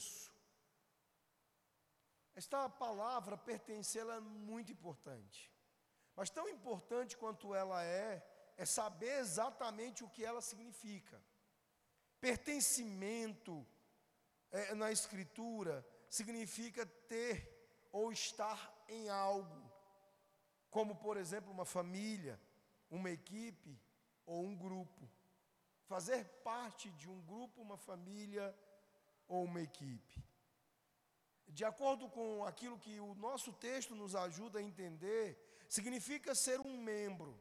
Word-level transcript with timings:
pertenço. 0.00 0.32
Esta 2.34 2.68
palavra 2.68 3.36
pertencer 3.36 4.02
ela 4.02 4.16
é 4.16 4.20
muito 4.20 4.72
importante. 4.72 5.52
Mas 6.16 6.30
tão 6.30 6.48
importante 6.48 7.16
quanto 7.16 7.54
ela 7.54 7.84
é, 7.84 8.26
é 8.56 8.64
saber 8.64 9.18
exatamente 9.18 10.02
o 10.02 10.08
que 10.08 10.24
ela 10.24 10.40
significa. 10.40 11.22
Pertencimento 12.20 13.66
é, 14.50 14.74
na 14.74 14.90
Escritura 14.90 15.86
significa 16.08 16.84
ter 16.86 17.58
ou 17.92 18.12
estar 18.12 18.58
em 18.88 19.08
algo, 19.08 19.70
como 20.70 20.96
por 20.96 21.16
exemplo 21.16 21.50
uma 21.50 21.64
família, 21.64 22.40
uma 22.90 23.10
equipe 23.10 23.80
ou 24.26 24.44
um 24.44 24.56
grupo. 24.56 25.10
Fazer 25.86 26.24
parte 26.44 26.90
de 26.92 27.08
um 27.08 27.20
grupo, 27.22 27.60
uma 27.60 27.76
família 27.76 28.54
ou 29.30 29.44
uma 29.44 29.62
equipe. 29.62 30.14
De 31.48 31.64
acordo 31.64 32.08
com 32.08 32.44
aquilo 32.44 32.78
que 32.78 32.98
o 33.00 33.14
nosso 33.14 33.52
texto 33.52 33.94
nos 33.94 34.14
ajuda 34.14 34.58
a 34.58 34.62
entender, 34.62 35.26
significa 35.68 36.34
ser 36.34 36.60
um 36.60 36.76
membro, 36.76 37.32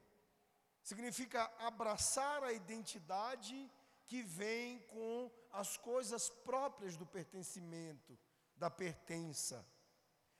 significa 0.84 1.44
abraçar 1.58 2.44
a 2.44 2.54
identidade 2.54 3.58
que 4.06 4.22
vem 4.22 4.80
com 4.94 5.32
as 5.52 5.78
coisas 5.78 6.30
próprias 6.30 6.96
do 6.96 7.06
pertencimento, 7.06 8.18
da 8.56 8.70
pertença. 8.70 9.66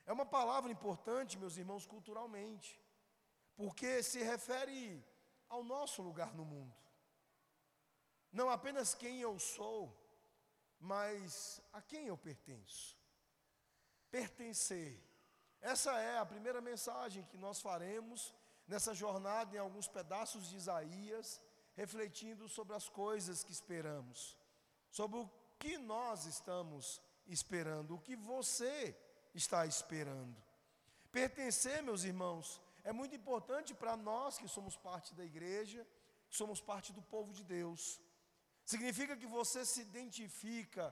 É 0.06 0.14
uma 0.14 0.26
palavra 0.26 0.72
importante, 0.72 1.38
meus 1.38 1.58
irmãos, 1.58 1.86
culturalmente, 1.86 2.80
porque 3.56 4.04
se 4.04 4.22
refere 4.24 5.04
ao 5.48 5.64
nosso 5.64 6.02
lugar 6.02 6.34
no 6.36 6.46
mundo. 6.46 6.76
Não 8.32 8.50
apenas 8.50 8.94
quem 8.94 9.20
eu 9.20 9.40
sou, 9.40 9.99
mas 10.80 11.62
a 11.74 11.82
quem 11.82 12.08
eu 12.08 12.18
pertenço. 12.18 12.98
Pertencer. 14.10 15.04
Essa 15.62 15.92
é 16.00 16.18
a 16.18 16.26
primeira 16.26 16.62
mensagem 16.62 17.26
que 17.26 17.38
nós 17.38 17.60
faremos 17.60 18.34
nessa 18.68 18.94
jornada 18.94 19.56
em 19.56 19.60
alguns 19.60 19.88
pedaços 19.88 20.48
de 20.50 20.56
Isaías, 20.56 21.42
refletindo 21.76 22.48
sobre 22.48 22.76
as 22.76 22.88
coisas 22.88 23.44
que 23.44 23.52
esperamos, 23.52 24.38
sobre 24.90 25.20
o 25.20 25.30
que 25.58 25.78
nós 25.78 26.26
estamos 26.26 27.02
esperando, 27.28 27.96
o 27.96 28.00
que 28.00 28.16
você 28.16 28.96
está 29.34 29.66
esperando. 29.66 30.36
Pertencer, 31.12 31.82
meus 31.82 32.04
irmãos, 32.04 32.62
é 32.84 32.92
muito 32.92 33.16
importante 33.16 33.74
para 33.74 33.98
nós 33.98 34.38
que 34.38 34.48
somos 34.48 34.78
parte 34.78 35.14
da 35.16 35.26
igreja, 35.26 35.86
que 36.30 36.36
somos 36.36 36.62
parte 36.62 36.94
do 36.94 37.02
povo 37.02 37.34
de 37.34 37.44
Deus. 37.44 38.00
Significa 38.72 39.14
que 39.22 39.30
você 39.38 39.62
se 39.66 39.82
identifica 39.82 40.84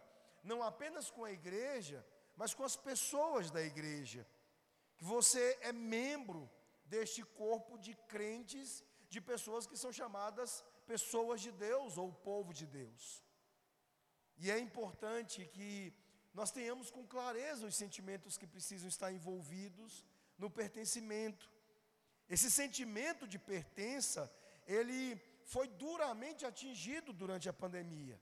não 0.52 0.60
apenas 0.70 1.06
com 1.16 1.24
a 1.24 1.32
igreja, 1.40 2.00
mas 2.40 2.54
com 2.58 2.64
as 2.70 2.76
pessoas 2.90 3.52
da 3.56 3.62
igreja. 3.72 4.22
Que 4.98 5.06
você 5.16 5.44
é 5.62 5.72
membro 5.72 6.42
deste 6.94 7.22
corpo 7.42 7.78
de 7.86 7.94
crentes, 8.14 8.84
de 9.14 9.22
pessoas 9.32 9.68
que 9.68 9.78
são 9.84 9.92
chamadas 10.00 10.52
pessoas 10.94 11.40
de 11.46 11.52
Deus 11.52 11.98
ou 12.02 12.18
povo 12.30 12.52
de 12.60 12.66
Deus. 12.80 13.04
E 14.42 14.50
é 14.50 14.58
importante 14.58 15.46
que 15.56 15.94
nós 16.34 16.50
tenhamos 16.58 16.90
com 16.90 17.06
clareza 17.16 17.68
os 17.68 17.76
sentimentos 17.84 18.38
que 18.40 18.54
precisam 18.56 18.90
estar 18.90 19.12
envolvidos 19.12 20.04
no 20.42 20.50
pertencimento. 20.50 21.46
Esse 22.28 22.50
sentimento 22.50 23.28
de 23.28 23.38
pertença, 23.38 24.22
ele 24.66 25.02
foi 25.54 25.68
duramente 25.84 26.46
atingido 26.46 27.14
durante 27.14 27.48
a 27.48 27.54
pandemia. 27.54 28.20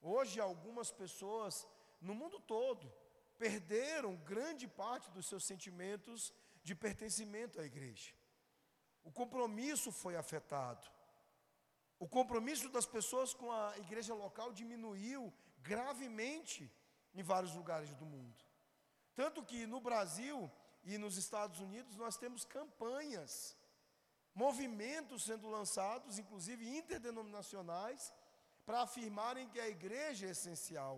Hoje, 0.00 0.40
algumas 0.40 0.90
pessoas 0.90 1.66
no 2.00 2.14
mundo 2.14 2.40
todo 2.40 2.90
perderam 3.36 4.16
grande 4.32 4.66
parte 4.66 5.10
dos 5.10 5.26
seus 5.26 5.44
sentimentos 5.44 6.32
de 6.62 6.74
pertencimento 6.74 7.60
à 7.60 7.64
igreja. 7.64 8.12
O 9.04 9.12
compromisso 9.12 9.92
foi 9.92 10.16
afetado. 10.16 10.88
O 11.98 12.08
compromisso 12.08 12.70
das 12.70 12.86
pessoas 12.86 13.34
com 13.34 13.52
a 13.52 13.76
igreja 13.78 14.14
local 14.14 14.50
diminuiu 14.52 15.32
gravemente 15.58 16.72
em 17.14 17.22
vários 17.22 17.54
lugares 17.54 17.92
do 17.94 18.06
mundo. 18.06 18.42
Tanto 19.14 19.44
que 19.44 19.66
no 19.66 19.80
Brasil 19.80 20.50
e 20.84 20.96
nos 20.96 21.18
Estados 21.18 21.60
Unidos 21.60 21.96
nós 21.96 22.16
temos 22.16 22.46
campanhas 22.46 23.56
movimentos 24.42 25.24
sendo 25.24 25.48
lançados, 25.48 26.18
inclusive 26.18 26.62
interdenominacionais, 26.78 28.12
para 28.66 28.82
afirmarem 28.82 29.48
que 29.48 29.58
a 29.58 29.68
igreja 29.76 30.26
é 30.26 30.30
essencial, 30.30 30.96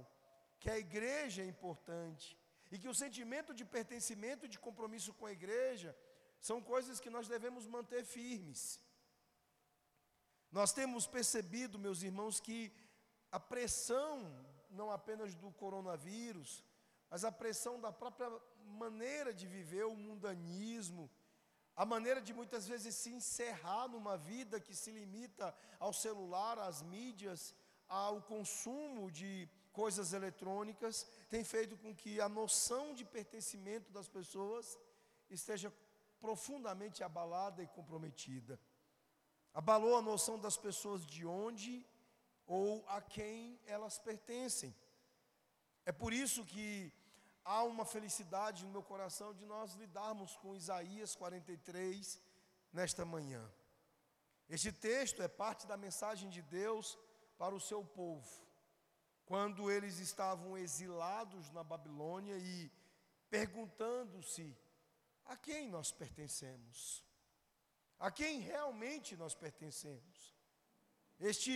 que 0.59 0.69
a 0.69 0.79
igreja 0.87 1.43
é 1.43 1.47
importante 1.47 2.37
e 2.73 2.79
que 2.79 2.89
o 2.89 2.99
sentimento 3.03 3.55
de 3.55 3.65
pertencimento 3.65 4.45
e 4.45 4.49
de 4.55 4.59
compromisso 4.59 5.15
com 5.15 5.27
a 5.27 5.33
igreja 5.33 5.97
são 6.41 6.61
coisas 6.61 6.99
que 6.99 7.15
nós 7.17 7.29
devemos 7.29 7.67
manter 7.67 8.05
firmes. 8.05 8.81
Nós 10.51 10.73
temos 10.73 11.07
percebido, 11.07 11.79
meus 11.79 12.03
irmãos, 12.03 12.41
que 12.41 12.73
a 13.31 13.39
pressão, 13.39 14.13
não 14.71 14.91
apenas 14.91 15.35
do 15.35 15.51
coronavírus, 15.53 16.65
mas 17.11 17.25
a 17.25 17.31
pressão 17.31 17.81
da 17.81 17.93
própria 17.93 18.31
maneira 18.65 19.33
de 19.33 19.47
viver, 19.47 19.85
o 19.85 19.95
mundanismo, 19.95 21.11
a 21.79 21.85
maneira 21.87 22.21
de 22.21 22.35
muitas 22.35 22.67
vezes 22.67 22.93
se 22.97 23.09
encerrar 23.09 23.87
numa 23.87 24.17
vida 24.17 24.59
que 24.59 24.75
se 24.75 24.91
limita 24.91 25.55
ao 25.79 25.93
celular, 25.93 26.59
às 26.59 26.83
mídias, 26.83 27.55
ao 27.89 28.21
consumo 28.21 29.09
de 29.19 29.49
coisas 29.73 30.13
eletrônicas, 30.13 31.07
tem 31.31 31.45
feito 31.45 31.77
com 31.77 31.95
que 31.95 32.21
a 32.21 32.29
noção 32.29 32.95
de 32.95 33.05
pertencimento 33.05 33.93
das 33.93 34.09
pessoas 34.09 34.77
esteja 35.31 35.73
profundamente 36.21 37.05
abalada 37.05 37.63
e 37.63 37.69
comprometida. 37.69 38.61
Abalou 39.55 39.97
a 39.97 40.03
noção 40.03 40.37
das 40.37 40.57
pessoas 40.57 41.07
de 41.07 41.25
onde 41.25 41.87
ou 42.45 42.85
a 42.89 43.01
quem 43.01 43.57
elas 43.67 44.01
pertencem. 44.01 44.75
É 45.87 45.93
por 45.93 46.13
isso 46.13 46.45
que 46.45 46.93
há 47.49 47.63
uma 47.63 47.87
felicidade 47.87 48.63
no 48.65 48.71
meu 48.71 48.83
coração 48.83 49.33
de 49.33 49.45
nós 49.47 49.73
lidarmos 49.73 50.37
com 50.37 50.55
Isaías 50.55 51.15
43 51.15 52.21
nesta 52.71 53.07
manhã. 53.07 53.43
Este 54.51 54.71
texto 54.71 55.23
é 55.23 55.29
parte 55.29 55.67
da 55.67 55.77
mensagem 55.77 56.29
de 56.29 56.43
Deus 56.43 56.99
para 57.39 57.55
o 57.55 57.61
seu 57.69 57.83
povo, 57.83 58.31
quando 59.25 59.71
eles 59.71 59.99
estavam 59.99 60.59
exilados 60.59 61.51
na 61.51 61.65
Babilônia 61.65 62.37
e 62.37 62.71
perguntando-se 63.31 64.55
a 65.25 65.35
quem 65.35 65.71
nós 65.71 65.91
pertencemos, 65.91 67.03
a 67.99 68.11
quem 68.11 68.41
realmente 68.41 69.17
nós 69.17 69.35
pertencemos. 69.35 70.37
Este 71.19 71.55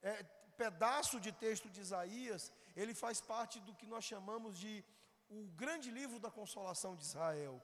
é, 0.00 0.22
pedaço 0.56 1.18
de 1.18 1.32
texto 1.32 1.68
de 1.68 1.80
Isaías, 1.80 2.52
ele 2.76 2.94
faz 2.94 3.20
parte 3.20 3.58
do 3.60 3.74
que 3.74 3.86
nós 3.86 4.04
chamamos 4.04 4.58
de 4.58 4.84
o 5.28 5.40
grande 5.62 5.90
livro 5.90 6.18
da 6.20 6.30
consolação 6.30 6.94
de 6.94 7.02
Israel, 7.02 7.60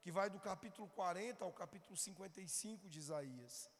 que 0.00 0.10
vai 0.10 0.30
do 0.30 0.40
capítulo 0.40 0.88
40 0.88 1.44
ao 1.44 1.52
capítulo 1.52 1.96
55 1.96 2.88
de 2.88 2.98
Isaías. 2.98 3.70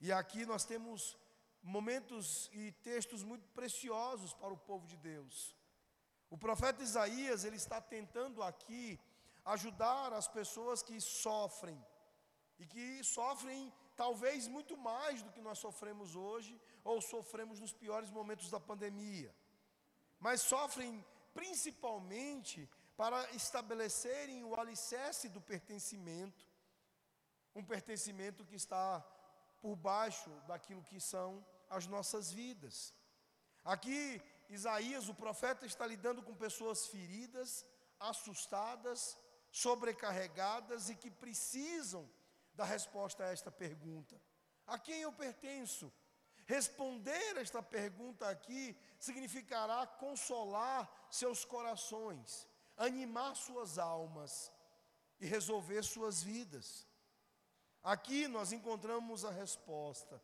E 0.00 0.12
aqui 0.12 0.46
nós 0.46 0.64
temos 0.64 1.16
momentos 1.62 2.50
e 2.52 2.70
textos 2.90 3.22
muito 3.22 3.48
preciosos 3.48 4.34
para 4.34 4.52
o 4.52 4.62
povo 4.70 4.86
de 4.86 4.96
Deus. 4.96 5.56
O 6.30 6.36
profeta 6.36 6.82
Isaías, 6.82 7.44
ele 7.44 7.56
está 7.56 7.80
tentando 7.80 8.42
aqui 8.42 9.00
ajudar 9.44 10.12
as 10.12 10.28
pessoas 10.28 10.82
que 10.82 11.00
sofrem 11.00 11.78
e 12.58 12.66
que 12.66 13.02
sofrem 13.02 13.72
talvez 13.96 14.46
muito 14.46 14.76
mais 14.76 15.22
do 15.22 15.32
que 15.32 15.40
nós 15.40 15.58
sofremos 15.58 16.14
hoje, 16.16 16.60
ou 16.82 17.00
sofremos 17.00 17.60
nos 17.60 17.72
piores 17.72 18.10
momentos 18.10 18.50
da 18.50 18.60
pandemia, 18.60 19.34
mas 20.24 20.40
sofrem 20.40 21.04
principalmente 21.34 22.66
para 22.96 23.30
estabelecerem 23.32 24.42
o 24.42 24.58
alicerce 24.58 25.28
do 25.28 25.38
pertencimento, 25.38 26.46
um 27.54 27.62
pertencimento 27.62 28.46
que 28.46 28.54
está 28.54 29.04
por 29.60 29.76
baixo 29.76 30.30
daquilo 30.48 30.82
que 30.82 30.98
são 30.98 31.44
as 31.68 31.86
nossas 31.86 32.32
vidas. 32.32 32.94
Aqui, 33.62 34.22
Isaías, 34.48 35.10
o 35.10 35.14
profeta, 35.14 35.66
está 35.66 35.86
lidando 35.86 36.22
com 36.22 36.42
pessoas 36.46 36.86
feridas, 36.86 37.66
assustadas, 38.00 39.18
sobrecarregadas 39.50 40.88
e 40.88 40.96
que 40.96 41.10
precisam 41.10 42.08
da 42.54 42.64
resposta 42.64 43.24
a 43.24 43.32
esta 43.36 43.50
pergunta: 43.50 44.18
a 44.66 44.78
quem 44.78 45.02
eu 45.02 45.12
pertenço? 45.12 45.92
Responder 46.46 47.36
esta 47.38 47.62
pergunta 47.62 48.28
aqui 48.28 48.76
significará 48.98 49.86
consolar 49.86 50.90
seus 51.10 51.44
corações, 51.44 52.46
animar 52.76 53.34
suas 53.34 53.78
almas 53.78 54.52
e 55.20 55.26
resolver 55.26 55.82
suas 55.82 56.22
vidas. 56.22 56.86
Aqui 57.82 58.28
nós 58.28 58.52
encontramos 58.52 59.24
a 59.24 59.30
resposta. 59.30 60.20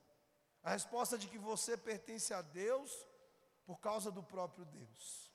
A 0.63 0.71
resposta 0.71 1.17
de 1.17 1.27
que 1.27 1.39
você 1.39 1.77
pertence 1.77 2.35
a 2.35 2.43
Deus 2.43 3.07
por 3.65 3.79
causa 3.81 4.11
do 4.11 4.23
próprio 4.23 4.65
Deus. 4.65 5.31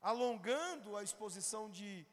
alongando 0.00 0.98
a 0.98 1.02
exposição 1.02 1.70
de, 1.70 2.06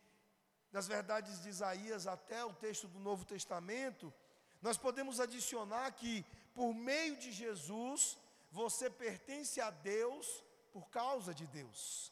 das 0.71 0.87
verdades 0.87 1.41
de 1.41 1.49
Isaías 1.49 2.07
até 2.07 2.43
o 2.45 2.53
texto 2.53 2.87
do 2.87 2.99
Novo 2.99 3.25
Testamento, 3.25 4.13
nós 4.61 4.77
podemos 4.77 5.19
adicionar 5.19 5.91
que, 5.91 6.25
por 6.53 6.73
meio 6.73 7.15
de 7.17 7.31
Jesus, 7.31 8.17
você 8.51 8.89
pertence 8.89 9.59
a 9.61 9.69
Deus 9.69 10.43
por 10.71 10.89
causa 10.89 11.33
de 11.33 11.45
Deus. 11.47 12.11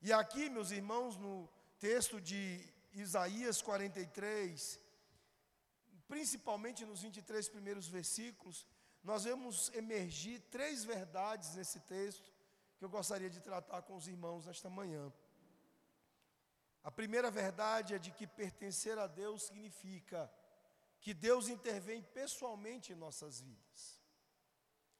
E 0.00 0.12
aqui, 0.12 0.48
meus 0.48 0.70
irmãos, 0.70 1.16
no 1.16 1.48
texto 1.78 2.20
de 2.20 2.42
Isaías 2.92 3.62
43, 3.62 4.80
principalmente 6.08 6.84
nos 6.84 7.02
23 7.02 7.48
primeiros 7.48 7.88
versículos, 7.88 8.66
nós 9.02 9.24
vemos 9.24 9.72
emergir 9.74 10.40
três 10.50 10.84
verdades 10.84 11.54
nesse 11.56 11.80
texto 11.80 12.32
que 12.76 12.84
eu 12.84 12.88
gostaria 12.88 13.30
de 13.30 13.40
tratar 13.40 13.82
com 13.82 13.96
os 13.96 14.06
irmãos 14.06 14.46
nesta 14.46 14.68
manhã. 14.68 15.12
A 16.84 16.90
primeira 16.90 17.30
verdade 17.30 17.94
é 17.94 17.98
de 17.98 18.10
que 18.10 18.26
pertencer 18.26 18.98
a 18.98 19.06
Deus 19.06 19.44
significa 19.44 20.30
que 21.02 21.12
Deus 21.12 21.48
intervém 21.48 22.00
pessoalmente 22.00 22.92
em 22.92 22.96
nossas 22.96 23.40
vidas. 23.40 24.00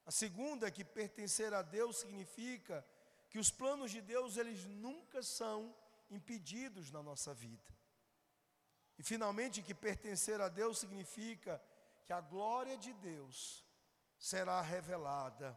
A 0.05 0.11
segunda 0.11 0.67
é 0.67 0.71
que 0.71 0.85
pertencer 0.85 1.55
a 1.55 1.63
Deus 1.63 1.99
significa 1.99 2.85
que 3.31 3.39
os 3.39 3.51
planos 3.51 3.93
de 3.93 4.01
Deus 4.01 4.37
eles 4.37 4.65
nunca 4.65 5.23
são 5.23 5.75
impedidos 6.11 6.91
na 6.91 7.03
nossa 7.03 7.33
vida. 7.33 7.73
E 8.99 9.03
finalmente 9.03 9.63
que 9.63 9.75
pertencer 9.75 10.41
a 10.41 10.49
Deus 10.49 10.81
significa 10.81 11.63
que 12.05 12.13
a 12.13 12.21
glória 12.21 12.77
de 12.77 12.93
Deus 12.95 13.65
será 14.19 14.61
revelada 14.61 15.57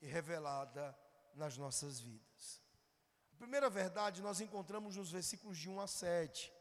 e 0.00 0.06
revelada 0.06 0.98
nas 1.34 1.56
nossas 1.58 2.00
vidas. 2.00 2.62
A 3.34 3.36
primeira 3.36 3.68
verdade 3.68 4.22
nós 4.22 4.40
encontramos 4.40 4.96
nos 4.96 5.12
versículos 5.12 5.58
de 5.58 5.68
1 5.68 5.80
a 5.80 5.86
7. 5.86 6.52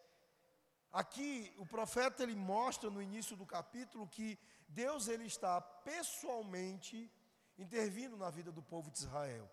Aqui 0.91 1.53
o 1.57 1.65
profeta 1.65 2.23
ele 2.23 2.35
mostra 2.35 2.89
no 2.89 3.01
início 3.01 3.35
do 3.35 3.45
capítulo 3.45 4.07
que 4.07 4.38
Deus 4.67 5.07
ele 5.07 5.25
está 5.25 5.61
pessoalmente 5.61 7.09
intervindo 7.57 8.17
na 8.17 8.29
vida 8.29 8.51
do 8.51 8.61
povo 8.61 8.91
de 8.91 8.99
Israel. 8.99 9.49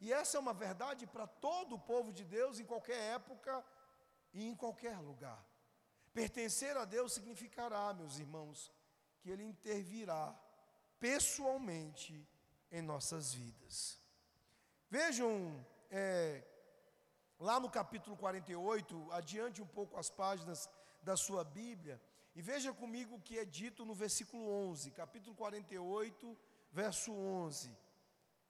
E 0.00 0.12
essa 0.12 0.36
é 0.36 0.40
uma 0.40 0.54
verdade 0.54 1.06
para 1.06 1.26
todo 1.26 1.74
o 1.74 1.78
povo 1.78 2.12
de 2.12 2.24
Deus 2.24 2.60
em 2.60 2.64
qualquer 2.64 3.14
época 3.14 3.64
e 4.32 4.44
em 4.46 4.54
qualquer 4.54 4.98
lugar. 4.98 5.44
Pertencer 6.12 6.76
a 6.76 6.84
Deus 6.84 7.12
significará, 7.12 7.94
meus 7.94 8.18
irmãos, 8.18 8.70
que 9.20 9.30
Ele 9.30 9.44
intervirá 9.44 10.34
pessoalmente 11.00 12.28
em 12.70 12.82
nossas 12.82 13.32
vidas. 13.32 13.98
Vejam, 14.90 15.64
é, 15.90 16.44
lá 17.42 17.58
no 17.58 17.68
capítulo 17.68 18.16
48, 18.16 19.08
adiante 19.10 19.60
um 19.60 19.66
pouco 19.66 19.98
as 19.98 20.08
páginas 20.08 20.70
da 21.02 21.16
sua 21.16 21.42
Bíblia, 21.42 22.00
e 22.36 22.40
veja 22.40 22.72
comigo 22.72 23.16
o 23.16 23.20
que 23.20 23.36
é 23.36 23.44
dito 23.44 23.84
no 23.84 23.94
versículo 23.94 24.44
11, 24.70 24.92
capítulo 24.92 25.34
48, 25.34 26.38
verso 26.72 27.12
11. 27.12 27.76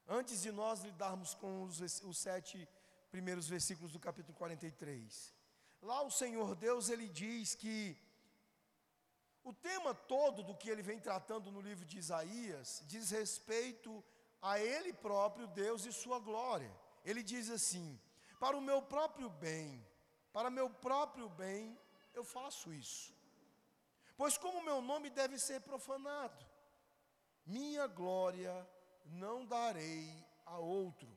Antes 0.07 0.43
de 0.43 0.53
nós 0.53 0.83
lidarmos 0.83 1.35
com 1.35 1.63
os, 1.65 1.81
os 2.03 2.19
sete 2.19 2.69
primeiros 3.11 3.49
versículos 3.49 3.93
do 3.93 3.99
capítulo 3.99 4.37
43. 4.37 5.35
Lá 5.81 6.03
o 6.03 6.11
Senhor 6.11 6.55
Deus, 6.55 6.91
ele 6.91 7.09
diz 7.09 7.55
que 7.55 7.97
o 9.43 9.55
tema 9.55 9.95
todo 9.95 10.43
do 10.43 10.55
que 10.55 10.69
ele 10.69 10.83
vem 10.83 11.01
tratando 11.01 11.51
no 11.51 11.63
livro 11.63 11.85
de 11.87 11.99
Isaías 11.99 12.85
diz 12.87 13.11
respeito 13.11 14.05
a 14.41 14.61
ele 14.61 14.93
próprio, 14.93 15.47
Deus 15.49 15.87
e 15.87 15.93
sua 15.93 16.19
glória. 16.21 16.73
Ele 17.05 17.23
diz 17.23 17.49
assim: 17.51 17.99
para 18.43 18.57
o 18.57 18.61
meu 18.61 18.83
próprio 18.83 19.31
bem, 19.31 19.67
para 20.33 20.51
meu 20.51 20.69
próprio 20.69 21.29
bem, 21.29 21.79
eu 22.13 22.25
faço 22.25 22.73
isso. 22.73 23.15
Pois 24.17 24.37
como 24.37 24.65
meu 24.69 24.83
nome 24.83 25.11
deve 25.11 25.39
ser 25.39 25.61
profanado, 25.61 26.45
minha 27.47 27.87
glória 27.87 28.55
não 29.05 29.47
darei 29.47 30.27
a 30.45 30.59
outro. 30.59 31.09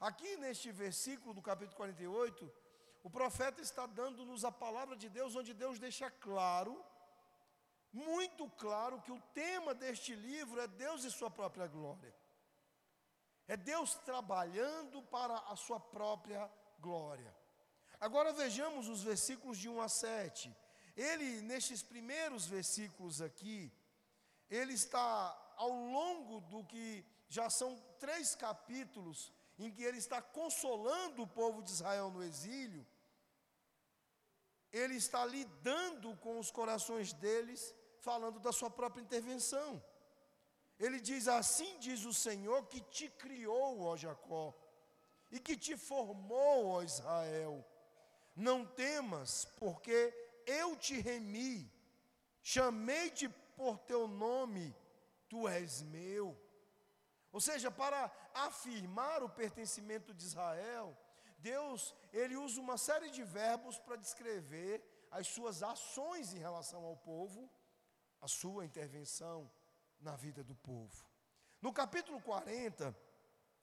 Aqui 0.00 0.38
neste 0.38 0.72
versículo 0.72 1.34
do 1.34 1.42
capítulo 1.42 1.76
48, 1.76 2.50
o 3.02 3.10
profeta 3.10 3.60
está 3.60 3.84
dando-nos 3.84 4.42
a 4.42 4.50
palavra 4.50 4.96
de 4.96 5.10
Deus, 5.10 5.36
onde 5.36 5.52
Deus 5.52 5.78
deixa 5.78 6.10
claro, 6.10 6.82
muito 7.92 8.48
claro, 8.64 9.02
que 9.02 9.12
o 9.12 9.20
tema 9.34 9.74
deste 9.74 10.14
livro 10.14 10.58
é 10.62 10.66
Deus 10.66 11.04
e 11.04 11.10
sua 11.10 11.30
própria 11.30 11.66
glória. 11.66 12.14
É 13.48 13.56
Deus 13.56 13.94
trabalhando 14.10 15.02
para 15.02 15.36
a 15.52 15.56
sua 15.56 15.80
própria 15.80 16.48
glória. 16.78 17.34
Agora 17.98 18.32
vejamos 18.32 18.88
os 18.88 19.02
versículos 19.02 19.58
de 19.58 19.68
1 19.68 19.80
a 19.80 19.88
7. 19.88 20.56
Ele, 20.94 21.40
nestes 21.42 21.82
primeiros 21.82 22.46
versículos 22.46 23.20
aqui, 23.20 23.72
ele 24.50 24.74
está 24.74 25.54
ao 25.56 25.70
longo 25.70 26.40
do 26.42 26.62
que 26.64 27.04
já 27.28 27.50
são 27.50 27.76
três 27.98 28.34
capítulos, 28.34 29.32
em 29.58 29.72
que 29.72 29.82
ele 29.82 29.98
está 29.98 30.22
consolando 30.22 31.22
o 31.22 31.26
povo 31.26 31.62
de 31.62 31.70
Israel 31.70 32.10
no 32.10 32.22
exílio, 32.22 32.86
ele 34.72 34.96
está 34.96 35.24
lidando 35.24 36.16
com 36.18 36.38
os 36.38 36.50
corações 36.50 37.12
deles, 37.12 37.74
falando 38.00 38.38
da 38.38 38.52
sua 38.52 38.70
própria 38.70 39.02
intervenção. 39.02 39.82
Ele 40.78 41.00
diz: 41.00 41.26
Assim 41.26 41.78
diz 41.78 42.04
o 42.04 42.14
Senhor 42.14 42.66
que 42.66 42.80
te 42.80 43.08
criou, 43.10 43.80
ó 43.80 43.96
Jacó, 43.96 44.54
e 45.30 45.40
que 45.40 45.56
te 45.56 45.76
formou, 45.76 46.66
ó 46.66 46.82
Israel. 46.82 47.64
Não 48.34 48.64
temas, 48.64 49.44
porque 49.58 50.14
eu 50.46 50.76
te 50.76 51.00
remi, 51.00 51.70
chamei-te 52.42 53.28
por 53.56 53.78
teu 53.78 54.06
nome, 54.06 54.74
tu 55.28 55.48
és 55.48 55.82
meu. 55.82 56.36
Ou 57.32 57.40
seja, 57.40 57.70
para 57.70 58.10
afirmar 58.32 59.22
o 59.22 59.28
pertencimento 59.28 60.14
de 60.14 60.24
Israel, 60.24 60.96
Deus, 61.38 61.94
ele 62.12 62.36
usa 62.36 62.60
uma 62.60 62.78
série 62.78 63.10
de 63.10 63.22
verbos 63.22 63.78
para 63.78 63.96
descrever 63.96 64.82
as 65.10 65.26
suas 65.26 65.62
ações 65.62 66.32
em 66.32 66.38
relação 66.38 66.84
ao 66.84 66.96
povo, 66.96 67.50
a 68.20 68.28
sua 68.28 68.64
intervenção, 68.64 69.50
na 70.00 70.16
vida 70.16 70.42
do 70.42 70.54
povo. 70.54 71.06
No 71.60 71.72
capítulo 71.72 72.20
40, 72.20 72.96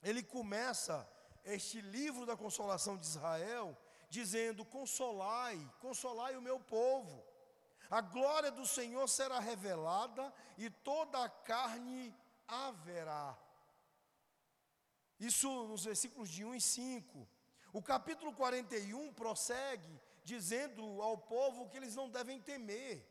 ele 0.02 0.22
começa 0.22 1.08
este 1.44 1.80
livro 1.82 2.26
da 2.26 2.36
consolação 2.36 2.98
de 2.98 3.06
Israel, 3.06 3.78
dizendo: 4.10 4.66
Consolai, 4.66 5.58
consolai 5.80 6.36
o 6.36 6.42
meu 6.42 6.60
povo. 6.60 7.24
A 7.90 8.02
glória 8.02 8.52
do 8.52 8.66
Senhor 8.66 9.08
será 9.08 9.40
revelada 9.40 10.34
e 10.58 10.70
toda 10.70 11.24
a 11.24 11.30
carne 11.30 12.16
haverá. 12.48 13.38
Isso 15.20 15.50
nos 15.68 15.86
versículos 15.86 16.30
de 16.30 16.44
1 16.44 16.56
e 16.56 16.62
5. 16.62 17.28
O 17.72 17.82
capítulo 17.82 18.34
41 18.34 19.14
prossegue 19.14 20.02
dizendo 20.24 21.02
ao 21.02 21.18
povo 21.18 21.70
que 21.70 21.78
eles 21.78 21.96
não 21.96 22.10
devem 22.10 22.42
temer. 22.42 23.06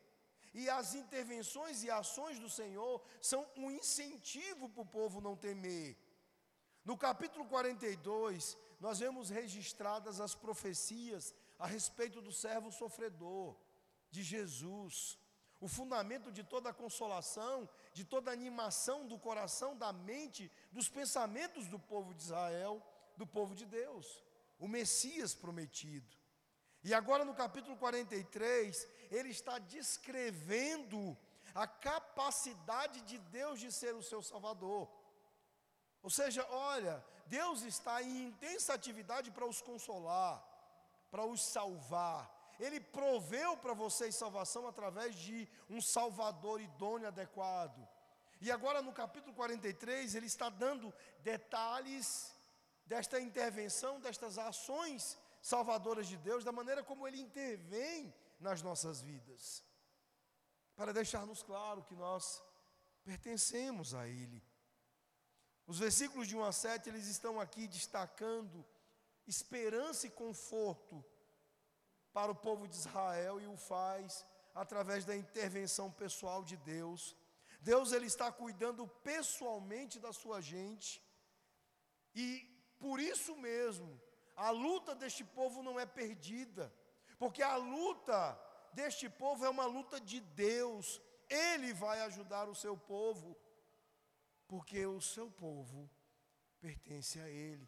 E 0.54 0.70
as 0.70 0.94
intervenções 0.94 1.82
e 1.82 1.90
ações 1.90 2.38
do 2.38 2.48
Senhor 2.48 3.02
são 3.20 3.44
um 3.56 3.70
incentivo 3.70 4.68
para 4.68 4.82
o 4.82 4.86
povo 4.86 5.20
não 5.20 5.36
temer. 5.36 5.96
No 6.84 6.96
capítulo 6.96 7.44
42, 7.46 8.56
nós 8.78 9.00
vemos 9.00 9.30
registradas 9.30 10.20
as 10.20 10.34
profecias 10.34 11.34
a 11.58 11.66
respeito 11.66 12.20
do 12.20 12.30
servo 12.30 12.70
sofredor, 12.70 13.56
de 14.10 14.22
Jesus. 14.22 15.18
O 15.60 15.66
fundamento 15.66 16.30
de 16.30 16.44
toda 16.44 16.70
a 16.70 16.74
consolação, 16.74 17.68
de 17.92 18.04
toda 18.04 18.30
a 18.30 18.34
animação 18.34 19.08
do 19.08 19.18
coração, 19.18 19.76
da 19.76 19.92
mente, 19.92 20.52
dos 20.70 20.88
pensamentos 20.88 21.66
do 21.66 21.78
povo 21.78 22.14
de 22.14 22.22
Israel, 22.22 22.80
do 23.16 23.26
povo 23.26 23.54
de 23.54 23.66
Deus. 23.66 24.22
O 24.58 24.68
Messias 24.68 25.34
prometido. 25.34 26.14
E 26.84 26.92
agora 26.92 27.24
no 27.24 27.34
capítulo 27.34 27.76
43, 27.78 28.86
ele 29.10 29.30
está 29.30 29.58
descrevendo 29.58 31.16
a 31.54 31.66
capacidade 31.66 33.00
de 33.02 33.18
Deus 33.18 33.60
de 33.60 33.70
ser 33.70 33.94
o 33.94 34.02
seu 34.02 34.22
Salvador. 34.22 34.88
Ou 36.02 36.10
seja, 36.10 36.46
olha, 36.50 37.04
Deus 37.26 37.62
está 37.62 38.02
em 38.02 38.26
intensa 38.28 38.74
atividade 38.74 39.30
para 39.30 39.46
os 39.46 39.60
consolar, 39.62 40.42
para 41.10 41.24
os 41.24 41.42
salvar. 41.42 42.30
Ele 42.58 42.80
proveu 42.80 43.56
para 43.56 43.72
vocês 43.72 44.14
salvação 44.14 44.66
através 44.68 45.14
de 45.16 45.48
um 45.68 45.80
Salvador 45.80 46.60
idôneo, 46.60 47.08
adequado. 47.08 47.86
E 48.40 48.50
agora 48.50 48.82
no 48.82 48.92
capítulo 48.92 49.34
43, 49.34 50.14
ele 50.14 50.26
está 50.26 50.48
dando 50.48 50.92
detalhes 51.20 52.34
desta 52.84 53.20
intervenção, 53.20 54.00
destas 54.00 54.38
ações 54.38 55.18
salvadoras 55.40 56.06
de 56.06 56.16
Deus, 56.16 56.44
da 56.44 56.52
maneira 56.52 56.82
como 56.82 57.06
Ele 57.06 57.20
intervém 57.20 58.14
nas 58.44 58.60
nossas 58.60 59.00
vidas, 59.00 59.64
para 60.76 60.92
deixar-nos 60.92 61.42
claro 61.42 61.82
que 61.82 61.96
nós 61.96 62.42
pertencemos 63.02 63.94
a 63.94 64.06
Ele. 64.06 64.40
Os 65.66 65.78
versículos 65.78 66.28
de 66.28 66.36
1 66.36 66.44
a 66.44 66.52
7, 66.52 66.90
eles 66.90 67.06
estão 67.06 67.40
aqui 67.40 67.66
destacando 67.66 68.64
esperança 69.26 70.06
e 70.06 70.10
conforto 70.10 71.02
para 72.12 72.30
o 72.30 72.34
povo 72.34 72.68
de 72.68 72.76
Israel 72.76 73.40
e 73.40 73.46
o 73.46 73.56
faz 73.56 74.26
através 74.54 75.06
da 75.06 75.16
intervenção 75.16 75.90
pessoal 75.90 76.44
de 76.44 76.58
Deus. 76.58 77.16
Deus 77.62 77.92
ele 77.92 78.06
está 78.06 78.30
cuidando 78.30 78.86
pessoalmente 78.86 79.98
da 79.98 80.12
sua 80.12 80.42
gente. 80.42 81.02
E 82.14 82.26
por 82.78 83.00
isso 83.00 83.34
mesmo, 83.36 83.98
a 84.36 84.50
luta 84.50 84.94
deste 84.94 85.24
povo 85.24 85.62
não 85.62 85.80
é 85.80 85.86
perdida, 85.86 86.70
porque 87.24 87.42
a 87.42 87.56
luta 87.56 88.38
deste 88.74 89.08
povo 89.08 89.46
é 89.46 89.48
uma 89.48 89.64
luta 89.64 89.98
de 89.98 90.20
Deus. 90.20 91.00
Ele 91.26 91.72
vai 91.72 92.02
ajudar 92.02 92.50
o 92.50 92.54
seu 92.54 92.76
povo, 92.76 93.34
porque 94.46 94.84
o 94.84 95.00
seu 95.00 95.30
povo 95.30 95.88
pertence 96.60 97.18
a 97.18 97.26
ele. 97.26 97.66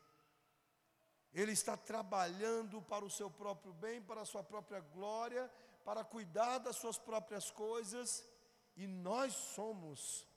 Ele 1.33 1.53
está 1.53 1.75
trabalhando 1.75 2.83
para 2.83 3.03
o 3.03 3.09
seu 3.09 3.31
próprio 3.31 3.73
bem, 3.73 4.03
para 4.03 4.21
a 4.21 4.27
sua 4.27 4.45
própria 4.45 4.81
glória, 4.81 5.51
para 5.87 6.05
cuidar 6.05 6.59
das 6.59 6.77
suas 6.77 6.99
próprias 6.99 7.51
coisas, 7.51 8.29
e 8.77 8.87
nós 8.87 9.33
somos 9.33 10.29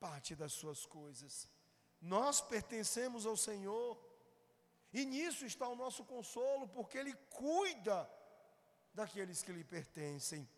parte 0.00 0.34
das 0.34 0.54
suas 0.54 0.86
coisas. 0.86 1.46
Nós 2.00 2.40
pertencemos 2.40 3.26
ao 3.26 3.36
Senhor, 3.36 4.02
e 4.94 5.04
nisso 5.04 5.44
está 5.44 5.68
o 5.68 5.76
nosso 5.76 6.06
consolo, 6.06 6.66
porque 6.68 6.96
Ele 6.96 7.14
cuida 7.28 8.10
daqueles 8.96 9.42
que 9.42 9.52
lhe 9.52 9.62
pertencem. 9.62 10.48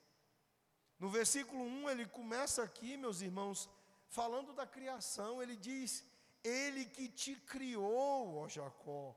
No 0.98 1.08
versículo 1.10 1.62
1, 1.62 1.90
ele 1.90 2.06
começa 2.06 2.62
aqui, 2.62 2.96
meus 2.96 3.20
irmãos, 3.20 3.68
falando 4.08 4.52
da 4.52 4.66
criação, 4.66 5.42
ele 5.42 5.56
diz: 5.56 6.04
Ele 6.42 6.84
que 6.86 7.08
te 7.08 7.34
criou, 7.52 8.36
ó 8.36 8.48
Jacó. 8.48 9.16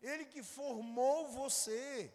Ele 0.00 0.26
que 0.26 0.42
formou 0.42 1.28
você. 1.28 2.14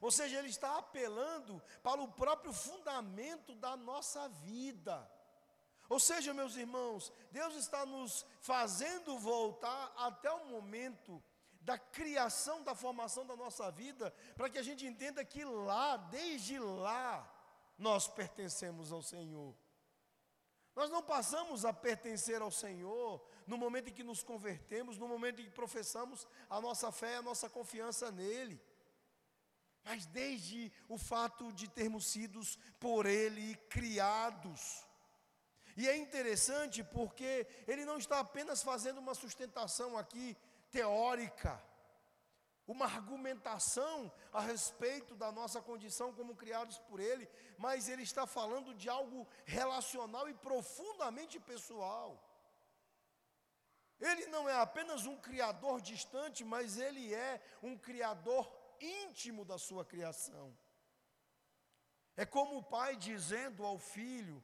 Ou 0.00 0.10
seja, 0.10 0.38
ele 0.38 0.48
está 0.48 0.78
apelando 0.78 1.62
para 1.82 2.00
o 2.00 2.12
próprio 2.12 2.52
fundamento 2.52 3.54
da 3.54 3.76
nossa 3.76 4.28
vida. 4.28 4.96
Ou 5.88 6.00
seja, 6.00 6.32
meus 6.32 6.56
irmãos, 6.56 7.12
Deus 7.30 7.54
está 7.54 7.84
nos 7.84 8.24
fazendo 8.40 9.18
voltar 9.18 9.92
até 9.96 10.30
o 10.32 10.46
momento 10.46 11.22
da 11.60 11.78
criação, 11.78 12.62
da 12.62 12.74
formação 12.74 13.26
da 13.26 13.36
nossa 13.36 13.70
vida, 13.70 14.12
para 14.36 14.48
que 14.48 14.58
a 14.58 14.62
gente 14.62 14.86
entenda 14.86 15.24
que 15.24 15.44
lá, 15.44 15.96
desde 15.96 16.58
lá, 16.58 17.30
nós 17.76 18.08
pertencemos 18.08 18.90
ao 18.92 19.02
Senhor. 19.02 19.54
Nós 20.74 20.90
não 20.90 21.02
passamos 21.02 21.64
a 21.64 21.72
pertencer 21.72 22.40
ao 22.40 22.50
Senhor 22.50 23.22
no 23.46 23.58
momento 23.58 23.90
em 23.90 23.92
que 23.92 24.04
nos 24.04 24.22
convertemos, 24.22 24.96
no 24.96 25.08
momento 25.08 25.40
em 25.40 25.44
que 25.44 25.50
professamos 25.50 26.26
a 26.48 26.60
nossa 26.60 26.90
fé, 26.90 27.16
a 27.16 27.22
nossa 27.22 27.50
confiança 27.50 28.10
nele. 28.10 28.60
Mas 29.84 30.06
desde 30.06 30.72
o 30.88 30.96
fato 30.96 31.52
de 31.52 31.68
termos 31.68 32.06
sido 32.06 32.40
por 32.78 33.06
Ele 33.06 33.56
criados. 33.68 34.86
E 35.76 35.88
é 35.88 35.96
interessante 35.96 36.84
porque 36.84 37.46
Ele 37.66 37.84
não 37.84 37.98
está 37.98 38.20
apenas 38.20 38.62
fazendo 38.62 38.98
uma 38.98 39.14
sustentação 39.14 39.98
aqui 39.98 40.36
teórica, 40.70 41.62
uma 42.66 42.86
argumentação 42.86 44.12
a 44.32 44.40
respeito 44.40 45.14
da 45.16 45.32
nossa 45.32 45.60
condição 45.60 46.12
como 46.12 46.36
criados 46.36 46.78
por 46.78 47.00
Ele, 47.00 47.28
mas 47.58 47.88
Ele 47.88 48.02
está 48.02 48.26
falando 48.26 48.74
de 48.74 48.88
algo 48.88 49.26
relacional 49.44 50.28
e 50.28 50.34
profundamente 50.34 51.40
pessoal. 51.40 52.26
Ele 54.00 54.26
não 54.26 54.48
é 54.48 54.54
apenas 54.54 55.04
um 55.04 55.16
criador 55.16 55.80
distante, 55.80 56.42
mas 56.42 56.78
ele 56.78 57.12
é 57.12 57.38
um 57.62 57.76
criador 57.76 58.50
íntimo 58.80 59.44
da 59.44 59.58
sua 59.58 59.84
criação. 59.84 60.56
É 62.16 62.24
como 62.24 62.56
o 62.56 62.62
pai 62.62 62.96
dizendo 62.96 63.64
ao 63.64 63.78
filho, 63.78 64.42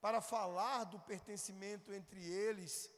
para 0.00 0.22
falar 0.22 0.84
do 0.84 0.98
pertencimento 0.98 1.92
entre 1.92 2.24
eles, 2.24 2.90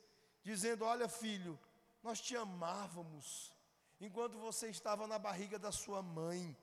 dizendo: 0.44 0.84
Olha, 0.84 1.08
filho, 1.08 1.58
nós 2.02 2.20
te 2.20 2.36
amávamos 2.36 3.52
enquanto 4.00 4.38
você 4.38 4.68
estava 4.68 5.06
na 5.06 5.18
barriga 5.18 5.58
da 5.58 5.70
sua 5.70 6.02
mãe. 6.02 6.56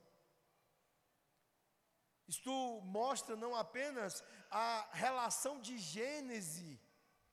Isto 2.27 2.51
mostra 2.83 3.35
não 3.35 3.55
apenas 3.55 4.23
a 4.51 4.87
relação 4.91 5.59
de 5.59 5.77
gênese, 5.77 6.79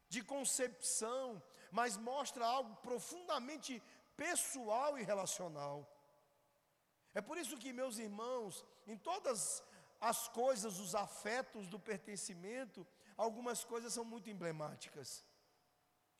de 0.09 0.23
concepção, 0.23 1.43
mas 1.71 1.97
mostra 1.97 2.47
algo 2.47 2.77
profundamente 2.77 3.83
pessoal 4.17 4.99
e 4.99 5.03
relacional. 5.03 5.77
É 7.13 7.21
por 7.21 7.37
isso 7.37 7.59
que, 7.59 7.73
meus 7.73 7.99
irmãos, 7.99 8.65
em 8.87 8.97
todas 8.97 9.63
as 10.01 10.29
coisas, 10.29 10.79
os 10.79 10.95
afetos 10.95 11.67
do 11.67 11.79
pertencimento, 11.79 12.87
algumas 13.17 13.65
coisas 13.65 13.93
são 13.93 14.05
muito 14.05 14.31
emblemáticas. 14.31 15.25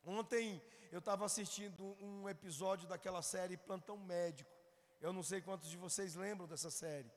Ontem 0.09 0.61
eu 0.89 0.99
estava 0.99 1.25
assistindo 1.25 1.83
um 1.99 2.29
episódio 2.29 2.87
daquela 2.87 3.21
série 3.21 3.57
Plantão 3.57 3.97
Médico. 3.97 4.49
Eu 5.01 5.11
não 5.11 5.21
sei 5.21 5.41
quantos 5.41 5.69
de 5.69 5.75
vocês 5.75 6.15
lembram 6.15 6.47
dessa 6.47 6.71
série, 6.71 7.11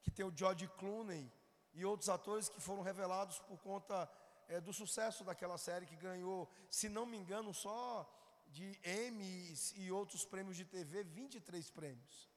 que 0.00 0.10
tem 0.10 0.24
o 0.24 0.34
George 0.34 0.66
Clooney 0.78 1.30
e 1.74 1.84
outros 1.84 2.08
atores 2.08 2.48
que 2.48 2.58
foram 2.58 2.80
revelados 2.80 3.38
por 3.40 3.58
conta 3.58 4.10
é, 4.48 4.58
do 4.58 4.72
sucesso 4.72 5.22
daquela 5.22 5.58
série 5.58 5.84
que 5.84 5.94
ganhou, 5.96 6.50
se 6.70 6.88
não 6.88 7.04
me 7.04 7.18
engano, 7.18 7.52
só 7.52 8.10
de 8.48 8.80
Emmys 8.82 9.74
e 9.76 9.92
outros 9.92 10.24
prêmios 10.24 10.56
de 10.56 10.64
TV, 10.64 11.04
23 11.04 11.70
prêmios. 11.70 12.30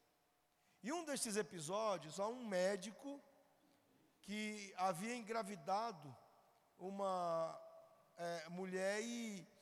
E 0.82 0.92
um 0.92 1.02
desses 1.06 1.38
episódios, 1.38 2.20
há 2.20 2.28
um 2.28 2.44
médico 2.46 3.18
que 4.20 4.70
havia 4.76 5.16
engravidado 5.16 6.14
uma 6.78 7.58
é, 8.18 8.50
mulher 8.50 9.00
e 9.02 9.53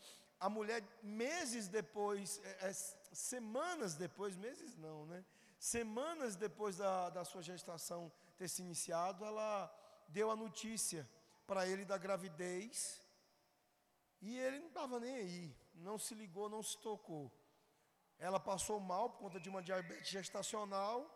a 0.42 0.48
mulher, 0.48 0.82
meses 1.04 1.68
depois, 1.68 2.40
é, 2.42 2.68
é, 2.68 2.72
semanas 3.12 3.94
depois, 3.94 4.36
meses 4.36 4.76
não, 4.76 5.06
né? 5.06 5.24
Semanas 5.56 6.34
depois 6.34 6.78
da, 6.78 7.10
da 7.10 7.24
sua 7.24 7.42
gestação 7.42 8.10
ter 8.36 8.48
se 8.48 8.60
iniciado, 8.60 9.24
ela 9.24 9.72
deu 10.08 10.32
a 10.32 10.34
notícia 10.34 11.08
para 11.46 11.64
ele 11.68 11.84
da 11.84 11.96
gravidez, 11.96 13.00
e 14.20 14.36
ele 14.36 14.58
não 14.58 14.66
estava 14.66 14.98
nem 14.98 15.14
aí, 15.14 15.56
não 15.74 15.96
se 15.96 16.12
ligou, 16.12 16.48
não 16.48 16.62
se 16.62 16.76
tocou. 16.78 17.30
Ela 18.18 18.40
passou 18.40 18.80
mal 18.80 19.10
por 19.10 19.20
conta 19.20 19.38
de 19.38 19.48
uma 19.48 19.62
diabetes 19.62 20.08
gestacional. 20.08 21.08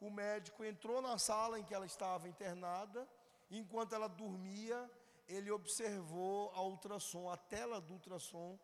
O 0.00 0.08
médico 0.08 0.64
entrou 0.64 1.02
na 1.02 1.18
sala 1.18 1.58
em 1.58 1.64
que 1.64 1.74
ela 1.74 1.86
estava 1.86 2.28
internada. 2.28 3.08
Enquanto 3.50 3.92
ela 3.92 4.08
dormia, 4.08 4.88
ele 5.26 5.50
observou 5.50 6.50
a 6.54 6.62
ultrassom, 6.62 7.28
a 7.28 7.36
tela 7.36 7.80
do 7.80 7.94
ultrassom 7.94 8.58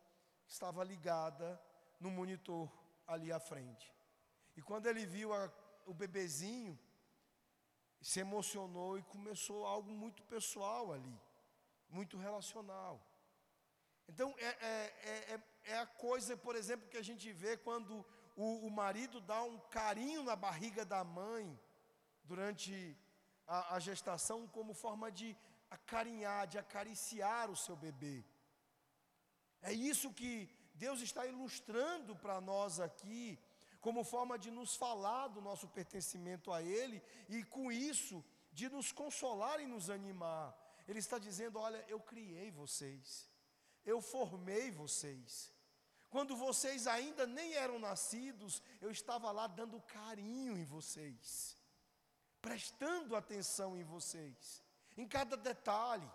estava 0.54 0.84
ligada 0.84 1.61
no 1.99 2.11
monitor 2.11 2.70
ali 3.12 3.32
à 3.32 3.40
frente. 3.40 3.92
E 4.56 4.62
quando 4.62 4.87
ele 4.87 5.04
viu 5.04 5.32
a, 5.32 5.52
o 5.84 5.92
bebezinho, 5.92 6.78
se 8.00 8.20
emocionou 8.20 8.96
e 8.99 9.02
começou 9.14 9.66
algo 9.66 9.90
muito 9.90 10.23
pessoal 10.34 10.92
ali, 10.92 11.20
muito 11.88 12.16
relacional. 12.16 13.00
Então, 14.08 14.32
é, 14.38 14.46
é, 14.46 14.75
é, 15.34 15.40
é 15.73 15.78
a 15.78 15.87
coisa, 15.87 16.37
por 16.37 16.54
exemplo, 16.54 16.88
que 16.88 16.99
a 16.99 17.06
gente 17.08 17.32
vê 17.32 17.56
quando 17.56 18.04
o, 18.37 18.66
o 18.66 18.70
marido 18.70 19.20
dá 19.20 19.42
um 19.42 19.58
carinho 19.78 20.23
na 20.23 20.37
barriga 20.37 20.84
da 20.84 21.02
mãe 21.02 21.58
durante 22.23 22.96
a, 23.46 23.75
a 23.75 23.78
gestação, 23.80 24.46
como 24.49 24.73
forma 24.73 25.11
de 25.11 25.37
acarinhar, 25.68 26.46
de 26.46 26.58
acariciar 26.58 27.50
o 27.50 27.56
seu 27.56 27.75
bebê. 27.75 28.25
É 29.64 29.73
isso 29.73 30.12
que 30.12 30.33
Deus 30.75 31.00
está 31.00 31.26
ilustrando 31.26 32.14
para 32.14 32.38
nós 32.38 32.80
aqui, 32.80 33.38
como 33.80 34.04
forma 34.04 34.38
de 34.38 34.50
nos 34.50 34.76
falar 34.76 35.28
do 35.28 35.40
nosso 35.40 35.66
pertencimento 35.68 36.52
a 36.52 36.62
Ele 36.62 37.02
e 37.30 37.42
com 37.44 37.73
isso 37.73 38.23
de 38.52 38.68
nos 38.68 38.92
consolar 38.92 39.61
e 39.61 39.66
nos 39.66 39.88
animar. 39.88 40.54
Ele 40.87 40.99
está 40.99 41.18
dizendo: 41.18 41.59
Olha, 41.59 41.83
eu 41.88 41.99
criei 41.99 42.50
vocês, 42.50 43.26
eu 43.87 44.02
formei 44.02 44.71
vocês. 44.71 45.50
Quando 46.11 46.37
vocês 46.37 46.87
ainda 46.87 47.26
nem 47.26 47.54
eram 47.54 47.78
nascidos, 47.78 48.62
eu 48.83 48.90
estava 48.90 49.33
lá 49.33 49.47
dando 49.47 49.80
carinho 49.80 50.59
em 50.59 50.64
vocês, 50.64 51.56
prestando 52.40 53.16
atenção 53.16 53.76
em 53.78 53.83
vocês, 53.83 54.62
em 54.94 55.09
cada 55.09 55.38
detalhe. 55.38 56.09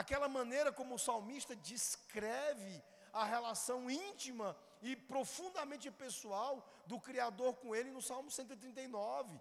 Aquela 0.00 0.28
maneira 0.28 0.70
como 0.78 0.94
o 0.94 1.04
salmista 1.06 1.56
descreve 1.56 2.74
a 3.12 3.24
relação 3.24 3.90
íntima 3.90 4.56
e 4.80 4.94
profundamente 4.94 5.90
pessoal 5.90 6.52
do 6.86 7.00
Criador 7.06 7.56
com 7.56 7.74
ele 7.74 7.90
no 7.90 8.00
Salmo 8.00 8.30
139. 8.30 9.40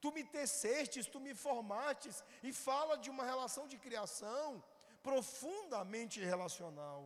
Tu 0.00 0.10
me 0.10 0.24
tecestes, 0.24 1.06
tu 1.06 1.20
me 1.20 1.34
formates, 1.34 2.16
e 2.42 2.52
fala 2.52 2.96
de 2.98 3.10
uma 3.14 3.24
relação 3.32 3.68
de 3.68 3.78
criação 3.78 4.60
profundamente 5.04 6.18
relacional. 6.32 7.00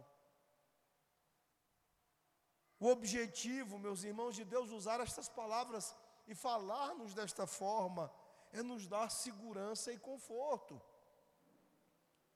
O 2.80 2.88
objetivo, 2.88 3.78
meus 3.78 4.04
irmãos, 4.04 4.34
de 4.34 4.44
Deus 4.54 4.70
usar 4.70 5.00
estas 5.00 5.28
palavras 5.28 5.94
e 6.26 6.34
falar-nos 6.34 7.12
desta 7.12 7.46
forma 7.46 8.10
é 8.52 8.62
nos 8.62 8.86
dar 8.86 9.10
segurança 9.10 9.92
e 9.92 9.98
conforto. 9.98 10.80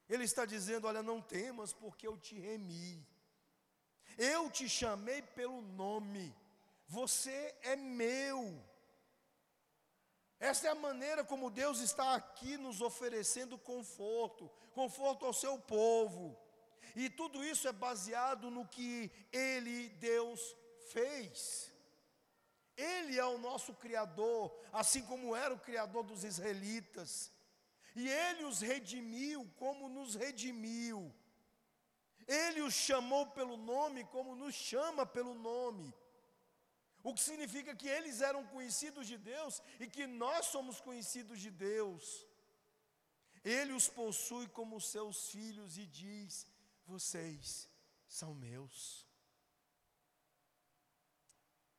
Ele 0.09 0.25
está 0.25 0.45
dizendo: 0.45 0.87
Olha, 0.87 1.03
não 1.03 1.21
temas, 1.21 1.73
porque 1.73 2.07
eu 2.07 2.17
te 2.17 2.39
remi. 2.39 3.07
Eu 4.17 4.51
te 4.51 4.69
chamei 4.69 5.23
pelo 5.23 5.61
nome. 5.63 6.35
Você 6.87 7.55
é 7.63 7.77
meu. 7.77 8.65
Essa 10.41 10.69
é 10.69 10.71
a 10.71 10.75
maneira 10.75 11.25
como 11.25 11.51
Deus 11.51 11.81
está 11.81 12.15
aqui 12.15 12.57
nos 12.57 12.81
oferecendo 12.81 13.59
conforto, 13.59 14.49
conforto 14.73 15.27
ao 15.27 15.33
seu 15.33 15.59
povo. 15.59 16.39
E 16.95 17.11
tudo 17.11 17.45
isso 17.45 17.69
é 17.69 17.73
baseado 17.73 18.51
no 18.51 18.67
que 18.67 19.11
Ele, 19.33 19.89
Deus, 19.91 20.57
fez. 20.91 21.73
Ele 22.77 23.19
é 23.19 23.25
o 23.25 23.39
nosso 23.39 23.75
Criador, 23.75 24.57
assim 24.73 25.03
como 25.03 25.35
era 25.35 25.53
o 25.53 25.59
Criador 25.59 26.05
dos 26.05 26.23
israelitas. 26.23 27.33
E 28.01 28.09
Ele 28.25 28.45
os 28.51 28.59
redimiu 28.71 29.41
como 29.63 29.89
nos 29.89 30.15
redimiu. 30.25 30.99
Ele 32.41 32.61
os 32.67 32.75
chamou 32.75 33.25
pelo 33.39 33.57
nome 33.57 34.05
como 34.15 34.37
nos 34.43 34.55
chama 34.55 35.05
pelo 35.17 35.35
nome. 35.51 35.87
O 37.03 37.13
que 37.15 37.23
significa 37.29 37.75
que 37.81 37.89
eles 37.89 38.21
eram 38.29 38.43
conhecidos 38.55 39.07
de 39.13 39.17
Deus 39.17 39.63
e 39.81 39.87
que 39.95 40.07
nós 40.07 40.47
somos 40.47 40.81
conhecidos 40.89 41.41
de 41.41 41.51
Deus. 41.51 42.05
Ele 43.43 43.73
os 43.73 43.89
possui 43.89 44.47
como 44.59 44.81
seus 44.81 45.31
filhos 45.31 45.79
e 45.79 45.87
diz: 45.87 46.47
Vocês 46.87 47.69
são 48.07 48.33
meus. 48.35 49.07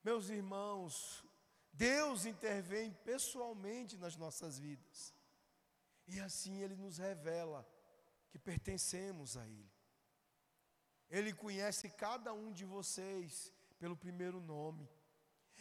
Meus 0.04 0.28
irmãos, 0.30 1.24
Deus 1.72 2.26
intervém 2.26 2.92
pessoalmente 3.12 3.96
nas 3.98 4.18
nossas 4.18 4.58
vidas. 4.58 5.14
E 6.14 6.20
assim 6.20 6.62
Ele 6.64 6.76
nos 6.76 6.98
revela 6.98 7.60
que 8.30 8.40
pertencemos 8.40 9.38
a 9.38 9.48
Ele. 9.48 9.72
Ele 11.10 11.34
conhece 11.34 11.90
cada 11.90 12.34
um 12.34 12.52
de 12.52 12.66
vocês 12.66 13.54
pelo 13.78 13.96
primeiro 13.96 14.40
nome. 14.40 14.88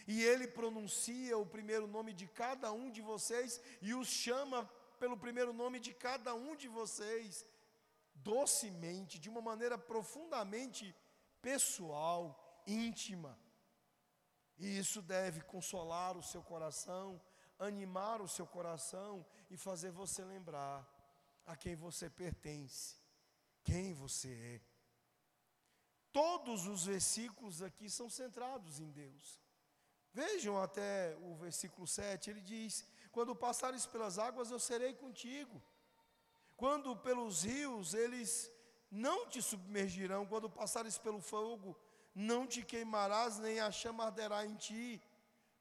E 0.06 0.22
Ele 0.22 0.46
pronuncia 0.46 1.36
o 1.36 1.46
primeiro 1.56 1.86
nome 1.86 2.12
de 2.12 2.26
cada 2.26 2.72
um 2.72 2.90
de 2.90 3.02
vocês 3.02 3.60
e 3.82 3.92
os 3.94 4.08
chama 4.08 4.64
pelo 4.98 5.16
primeiro 5.16 5.52
nome 5.52 5.78
de 5.78 5.92
cada 5.94 6.34
um 6.34 6.56
de 6.56 6.68
vocês, 6.68 7.46
docemente, 8.14 9.18
de 9.18 9.28
uma 9.28 9.42
maneira 9.50 9.76
profundamente 9.78 10.94
pessoal, 11.42 12.62
íntima. 12.66 13.38
E 14.56 14.78
isso 14.78 15.00
deve 15.00 15.40
consolar 15.42 16.16
o 16.16 16.22
seu 16.22 16.42
coração, 16.42 17.20
animar 17.58 18.20
o 18.20 18.28
seu 18.28 18.46
coração 18.46 19.24
e 19.50 19.56
fazer 19.56 19.90
você 19.90 20.24
lembrar 20.24 20.86
a 21.46 21.56
quem 21.56 21.74
você 21.74 22.08
pertence, 22.08 22.96
quem 23.64 23.94
você 23.94 24.28
é. 24.28 24.60
Todos 26.12 26.66
os 26.66 26.84
versículos 26.86 27.62
aqui 27.62 27.90
são 27.90 28.08
centrados 28.08 28.80
em 28.80 28.90
Deus. 28.90 29.40
Vejam 30.12 30.60
até 30.60 31.16
o 31.20 31.34
versículo 31.34 31.86
7, 31.86 32.30
ele 32.30 32.40
diz: 32.40 32.84
Quando 33.12 33.36
passares 33.36 33.86
pelas 33.86 34.18
águas, 34.18 34.50
eu 34.50 34.58
serei 34.58 34.94
contigo. 34.94 35.62
Quando 36.56 36.96
pelos 36.96 37.44
rios, 37.44 37.94
eles 37.94 38.50
não 38.90 39.28
te 39.28 39.40
submergirão. 39.40 40.26
Quando 40.26 40.50
passares 40.50 40.98
pelo 40.98 41.20
fogo, 41.20 41.78
não 42.14 42.46
te 42.46 42.64
queimarás, 42.64 43.38
nem 43.38 43.60
a 43.60 43.70
chama 43.70 44.04
arderá 44.04 44.44
em 44.44 44.56
ti, 44.56 45.00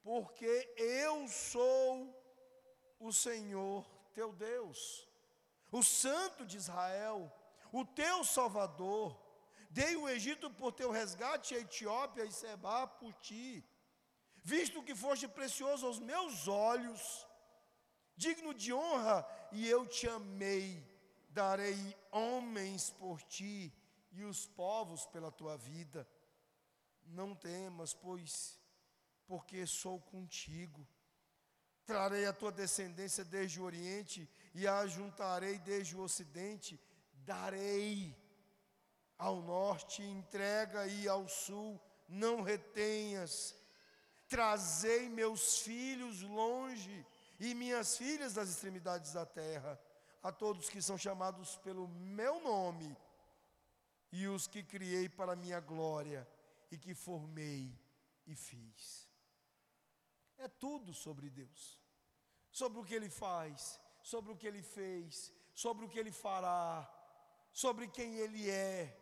porque 0.07 0.73
eu 0.77 1.27
sou 1.27 2.17
o 2.97 3.11
Senhor 3.11 3.85
teu 4.13 4.31
Deus, 4.31 5.05
o 5.69 5.83
Santo 5.83 6.45
de 6.45 6.55
Israel, 6.55 7.29
o 7.73 7.83
teu 7.83 8.23
Salvador. 8.23 9.19
Dei 9.69 9.97
o 9.97 10.07
Egito 10.07 10.49
por 10.49 10.71
teu 10.71 10.91
resgate, 10.91 11.55
a 11.55 11.59
Etiópia 11.59 12.23
e 12.23 12.31
Seba 12.31 12.87
por 12.87 13.11
ti. 13.15 13.61
Visto 14.41 14.81
que 14.81 14.95
foste 14.95 15.27
precioso 15.27 15.85
aos 15.85 15.99
meus 15.99 16.47
olhos, 16.47 17.27
digno 18.15 18.53
de 18.53 18.71
honra, 18.73 19.27
e 19.51 19.67
eu 19.67 19.85
te 19.85 20.07
amei, 20.07 20.81
darei 21.31 21.97
homens 22.11 22.91
por 22.91 23.21
ti 23.23 23.73
e 24.13 24.23
os 24.23 24.47
povos 24.47 25.05
pela 25.07 25.33
tua 25.33 25.57
vida. 25.57 26.07
Não 27.03 27.35
temas, 27.35 27.93
pois, 27.93 28.57
porque 29.27 29.67
sou 29.67 29.99
contigo. 29.99 30.87
Trarei 31.85 32.25
a 32.25 32.33
tua 32.33 32.51
descendência 32.51 33.23
desde 33.23 33.59
o 33.59 33.63
Oriente 33.63 34.29
e 34.53 34.67
a 34.67 34.85
juntarei 34.87 35.57
desde 35.59 35.95
o 35.95 36.01
Ocidente. 36.01 36.79
Darei 37.13 38.15
ao 39.17 39.41
norte, 39.41 40.01
entrega 40.01 40.87
e 40.87 41.07
ao 41.07 41.27
sul, 41.27 41.79
não 42.07 42.41
retenhas. 42.41 43.55
Trazei 44.27 45.09
meus 45.09 45.59
filhos 45.59 46.21
longe 46.21 47.05
e 47.39 47.53
minhas 47.53 47.97
filhas 47.97 48.33
das 48.33 48.49
extremidades 48.49 49.13
da 49.13 49.25
terra, 49.25 49.79
a 50.21 50.31
todos 50.31 50.69
que 50.69 50.81
são 50.81 50.97
chamados 50.97 51.55
pelo 51.57 51.87
meu 51.87 52.41
nome 52.41 52.95
e 54.11 54.27
os 54.27 54.47
que 54.47 54.63
criei 54.63 55.07
para 55.07 55.35
minha 55.35 55.59
glória 55.59 56.27
e 56.71 56.77
que 56.77 56.93
formei 56.93 57.73
e 58.25 58.35
fiz. 58.35 59.06
É 60.37 60.47
tudo 60.47 60.93
sobre 60.93 61.29
Deus, 61.29 61.79
sobre 62.51 62.79
o 62.79 62.83
que 62.83 62.93
Ele 62.93 63.09
faz, 63.09 63.79
sobre 64.01 64.31
o 64.31 64.37
que 64.37 64.47
Ele 64.47 64.61
fez, 64.61 65.33
sobre 65.53 65.85
o 65.85 65.89
que 65.89 65.99
Ele 65.99 66.11
fará, 66.11 66.87
sobre 67.51 67.87
quem 67.87 68.17
Ele 68.17 68.49
é 68.49 68.95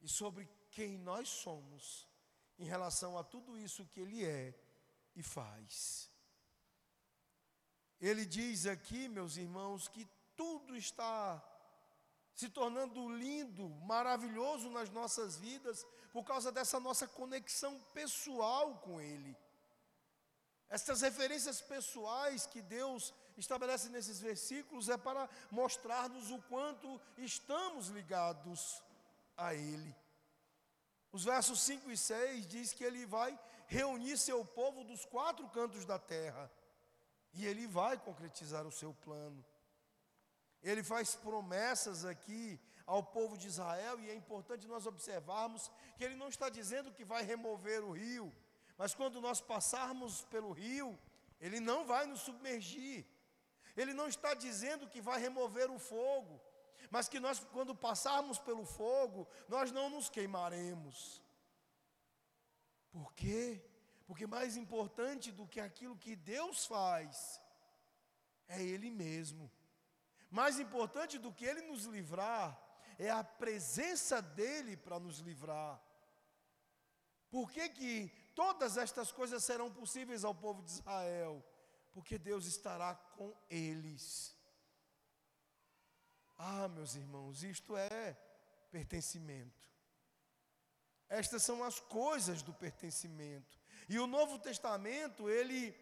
e 0.00 0.08
sobre 0.08 0.48
quem 0.70 0.98
nós 0.98 1.28
somos 1.28 2.08
em 2.58 2.64
relação 2.64 3.16
a 3.16 3.24
tudo 3.24 3.56
isso 3.56 3.86
que 3.86 4.00
Ele 4.00 4.24
é 4.24 4.54
e 5.14 5.22
faz. 5.22 6.10
Ele 8.00 8.26
diz 8.26 8.66
aqui, 8.66 9.08
meus 9.08 9.36
irmãos, 9.36 9.88
que 9.88 10.06
tudo 10.36 10.76
está 10.76 11.42
se 12.34 12.48
tornando 12.48 13.08
lindo, 13.08 13.68
maravilhoso 13.68 14.68
nas 14.68 14.90
nossas 14.90 15.36
vidas, 15.36 15.86
por 16.12 16.24
causa 16.24 16.50
dessa 16.50 16.80
nossa 16.80 17.06
conexão 17.06 17.80
pessoal 17.94 18.78
com 18.78 19.00
Ele. 19.00 19.36
Essas 20.68 21.02
referências 21.02 21.60
pessoais 21.60 22.46
que 22.46 22.62
Deus 22.62 23.14
estabelece 23.36 23.88
nesses 23.88 24.20
versículos 24.20 24.88
é 24.88 24.96
para 24.96 25.28
mostrar-nos 25.50 26.30
o 26.30 26.40
quanto 26.42 27.00
estamos 27.18 27.88
ligados 27.88 28.82
a 29.36 29.54
Ele. 29.54 29.94
Os 31.14 31.24
versos 31.24 31.60
5 31.60 31.92
e 31.92 31.96
6 31.96 32.46
diz 32.46 32.72
que 32.72 32.82
ele 32.82 33.06
vai 33.06 33.38
reunir 33.68 34.18
seu 34.18 34.44
povo 34.44 34.82
dos 34.82 35.04
quatro 35.04 35.48
cantos 35.48 35.84
da 35.84 35.96
terra. 35.96 36.50
E 37.32 37.46
ele 37.46 37.68
vai 37.68 37.96
concretizar 37.96 38.66
o 38.66 38.72
seu 38.72 38.92
plano. 38.94 39.44
Ele 40.60 40.82
faz 40.82 41.14
promessas 41.14 42.04
aqui 42.04 42.60
ao 42.84 43.02
povo 43.02 43.38
de 43.38 43.46
Israel, 43.46 44.00
e 44.00 44.10
é 44.10 44.14
importante 44.14 44.66
nós 44.66 44.86
observarmos 44.86 45.70
que 45.96 46.04
ele 46.04 46.16
não 46.16 46.28
está 46.28 46.48
dizendo 46.48 46.92
que 46.92 47.04
vai 47.04 47.22
remover 47.22 47.84
o 47.84 47.92
rio, 47.92 48.34
mas 48.76 48.94
quando 48.94 49.20
nós 49.20 49.40
passarmos 49.40 50.22
pelo 50.24 50.52
rio, 50.52 50.98
ele 51.40 51.60
não 51.60 51.84
vai 51.84 52.06
nos 52.06 52.20
submergir. 52.20 53.06
Ele 53.76 53.92
não 53.92 54.08
está 54.08 54.34
dizendo 54.34 54.88
que 54.88 55.00
vai 55.00 55.20
remover 55.20 55.70
o 55.70 55.78
fogo, 55.78 56.40
mas 56.90 57.08
que 57.08 57.18
nós, 57.18 57.40
quando 57.52 57.74
passarmos 57.74 58.38
pelo 58.38 58.64
fogo, 58.64 59.28
nós 59.48 59.72
não 59.72 59.90
nos 59.90 60.08
queimaremos. 60.08 61.22
Por 62.92 63.12
quê? 63.14 63.60
Porque 64.06 64.26
mais 64.26 64.56
importante 64.56 65.32
do 65.32 65.46
que 65.46 65.60
aquilo 65.60 65.96
que 65.96 66.14
Deus 66.14 66.66
faz 66.66 67.40
é 68.46 68.62
Ele 68.62 68.90
mesmo. 68.90 69.50
Mais 70.30 70.58
importante 70.58 71.18
do 71.18 71.32
que 71.32 71.44
Ele 71.44 71.62
nos 71.62 71.84
livrar 71.84 72.60
é 72.98 73.10
a 73.10 73.24
presença 73.24 74.20
dEle 74.22 74.76
para 74.76 75.00
nos 75.00 75.18
livrar. 75.18 75.82
Por 77.30 77.50
que, 77.50 77.68
que 77.68 78.12
todas 78.34 78.76
estas 78.76 79.12
coisas 79.12 79.44
serão 79.44 79.70
possíveis 79.72 80.24
ao 80.24 80.34
povo 80.34 80.62
de 80.62 80.70
Israel? 80.70 81.44
Porque 81.92 82.18
Deus 82.18 82.46
estará 82.46 82.94
com 82.94 83.34
eles. 83.48 84.36
Ah, 86.36 86.68
meus 86.68 86.94
irmãos, 86.94 87.42
isto 87.42 87.76
é 87.76 88.16
pertencimento. 88.70 89.68
Estas 91.08 91.42
são 91.42 91.62
as 91.62 91.78
coisas 91.78 92.42
do 92.42 92.52
pertencimento. 92.52 93.58
E 93.88 93.98
o 93.98 94.06
Novo 94.06 94.38
Testamento, 94.38 95.30
ele 95.30 95.76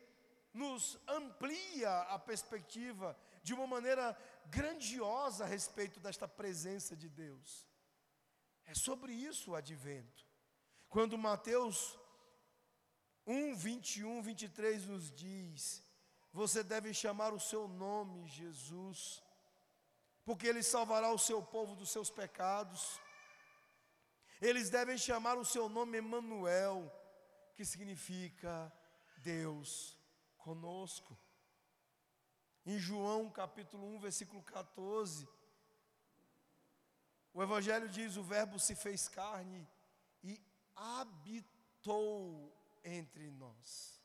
nos 0.52 0.98
amplia 1.08 2.00
a 2.02 2.18
perspectiva 2.18 3.18
de 3.42 3.54
uma 3.54 3.66
maneira 3.66 4.16
grandiosa 4.46 5.44
a 5.44 5.46
respeito 5.46 5.98
desta 5.98 6.28
presença 6.28 6.94
de 6.94 7.08
Deus. 7.08 7.66
É 8.66 8.74
sobre 8.74 9.12
isso 9.12 9.52
o 9.52 9.54
advento. 9.54 10.26
Quando 10.88 11.16
Mateus 11.16 11.98
1, 13.26 13.54
21, 13.54 14.22
23 14.22 14.86
nos 14.86 15.10
diz: 15.10 15.82
Você 16.32 16.62
deve 16.62 16.92
chamar 16.92 17.32
o 17.32 17.40
seu 17.40 17.68
nome, 17.68 18.26
Jesus, 18.26 19.22
porque 20.24 20.46
Ele 20.46 20.62
salvará 20.62 21.12
o 21.12 21.18
seu 21.18 21.42
povo 21.42 21.74
dos 21.76 21.90
seus 21.90 22.10
pecados. 22.10 23.00
Eles 24.40 24.70
devem 24.70 24.98
chamar 24.98 25.38
o 25.38 25.44
seu 25.44 25.68
nome 25.68 25.98
Emanuel, 25.98 26.92
que 27.54 27.64
significa 27.64 28.72
Deus 29.18 29.96
conosco. 30.36 31.16
Em 32.66 32.78
João 32.78 33.30
capítulo 33.30 33.86
1, 33.96 34.00
versículo 34.00 34.42
14, 34.42 35.28
o 37.32 37.42
Evangelho 37.42 37.88
diz: 37.88 38.16
O 38.16 38.22
Verbo 38.22 38.58
se 38.58 38.74
fez 38.74 39.08
carne 39.08 39.68
e 40.24 40.40
habitou 40.74 42.52
entre 42.84 43.30
nós. 43.30 44.00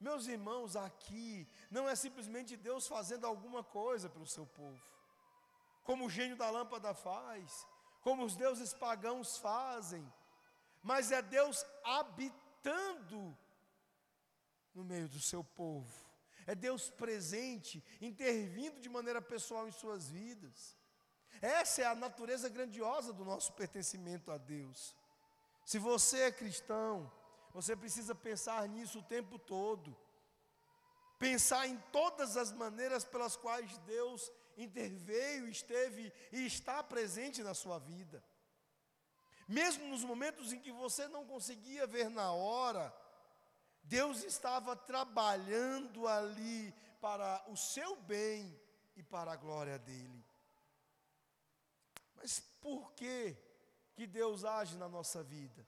Meus 0.00 0.26
irmãos, 0.26 0.76
aqui 0.76 1.48
não 1.70 1.88
é 1.88 1.94
simplesmente 1.94 2.56
Deus 2.56 2.86
fazendo 2.86 3.26
alguma 3.26 3.64
coisa 3.64 4.08
pelo 4.08 4.26
seu 4.26 4.46
povo, 4.46 4.82
como 5.82 6.06
o 6.06 6.10
gênio 6.10 6.36
da 6.36 6.50
lâmpada 6.50 6.92
faz, 6.94 7.66
como 8.02 8.24
os 8.24 8.36
deuses 8.36 8.74
pagãos 8.74 9.38
fazem, 9.38 10.04
mas 10.82 11.10
é 11.10 11.22
Deus 11.22 11.64
habitando 11.82 13.36
no 14.74 14.84
meio 14.84 15.08
do 15.08 15.20
seu 15.20 15.42
povo, 15.42 15.94
é 16.46 16.54
Deus 16.54 16.90
presente, 16.90 17.82
intervindo 18.00 18.80
de 18.80 18.88
maneira 18.88 19.22
pessoal 19.22 19.66
em 19.66 19.72
suas 19.72 20.10
vidas. 20.10 20.76
Essa 21.40 21.82
é 21.82 21.86
a 21.86 21.94
natureza 21.94 22.48
grandiosa 22.48 23.12
do 23.12 23.24
nosso 23.24 23.52
pertencimento 23.54 24.30
a 24.30 24.36
Deus. 24.36 24.94
Se 25.64 25.78
você 25.78 26.24
é 26.24 26.32
cristão, 26.32 27.10
você 27.54 27.76
precisa 27.76 28.16
pensar 28.16 28.68
nisso 28.68 28.98
o 28.98 29.02
tempo 29.02 29.38
todo. 29.38 29.96
Pensar 31.20 31.68
em 31.68 31.78
todas 31.92 32.36
as 32.36 32.52
maneiras 32.52 33.04
pelas 33.04 33.36
quais 33.36 33.78
Deus 33.78 34.30
interveio, 34.56 35.48
esteve 35.48 36.12
e 36.32 36.44
está 36.44 36.82
presente 36.82 37.44
na 37.44 37.54
sua 37.54 37.78
vida. 37.78 38.22
Mesmo 39.46 39.86
nos 39.86 40.02
momentos 40.02 40.52
em 40.52 40.60
que 40.60 40.72
você 40.72 41.06
não 41.06 41.24
conseguia 41.24 41.86
ver 41.86 42.10
na 42.10 42.32
hora, 42.32 42.92
Deus 43.84 44.24
estava 44.24 44.74
trabalhando 44.74 46.08
ali 46.08 46.74
para 47.00 47.44
o 47.48 47.56
seu 47.56 47.94
bem 47.94 48.60
e 48.96 49.02
para 49.02 49.32
a 49.32 49.36
glória 49.36 49.78
dele. 49.78 50.26
Mas 52.16 52.40
por 52.60 52.92
que 52.94 53.36
que 53.94 54.08
Deus 54.08 54.44
age 54.44 54.76
na 54.76 54.88
nossa 54.88 55.22
vida? 55.22 55.64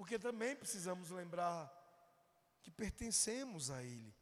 Porque 0.00 0.18
também 0.18 0.56
precisamos 0.56 1.10
lembrar 1.10 1.70
que 2.62 2.70
pertencemos 2.70 3.70
a 3.70 3.82
Ele. 3.82 4.14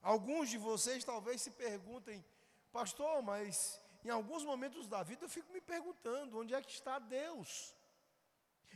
Alguns 0.00 0.48
de 0.48 0.56
vocês 0.56 1.04
talvez 1.04 1.42
se 1.42 1.50
perguntem, 1.50 2.24
pastor, 2.72 3.20
mas 3.20 3.78
em 4.02 4.08
alguns 4.08 4.42
momentos 4.42 4.86
da 4.86 5.02
vida 5.02 5.26
eu 5.26 5.28
fico 5.28 5.52
me 5.52 5.60
perguntando: 5.60 6.38
onde 6.38 6.54
é 6.54 6.62
que 6.62 6.70
está 6.70 6.98
Deus? 6.98 7.76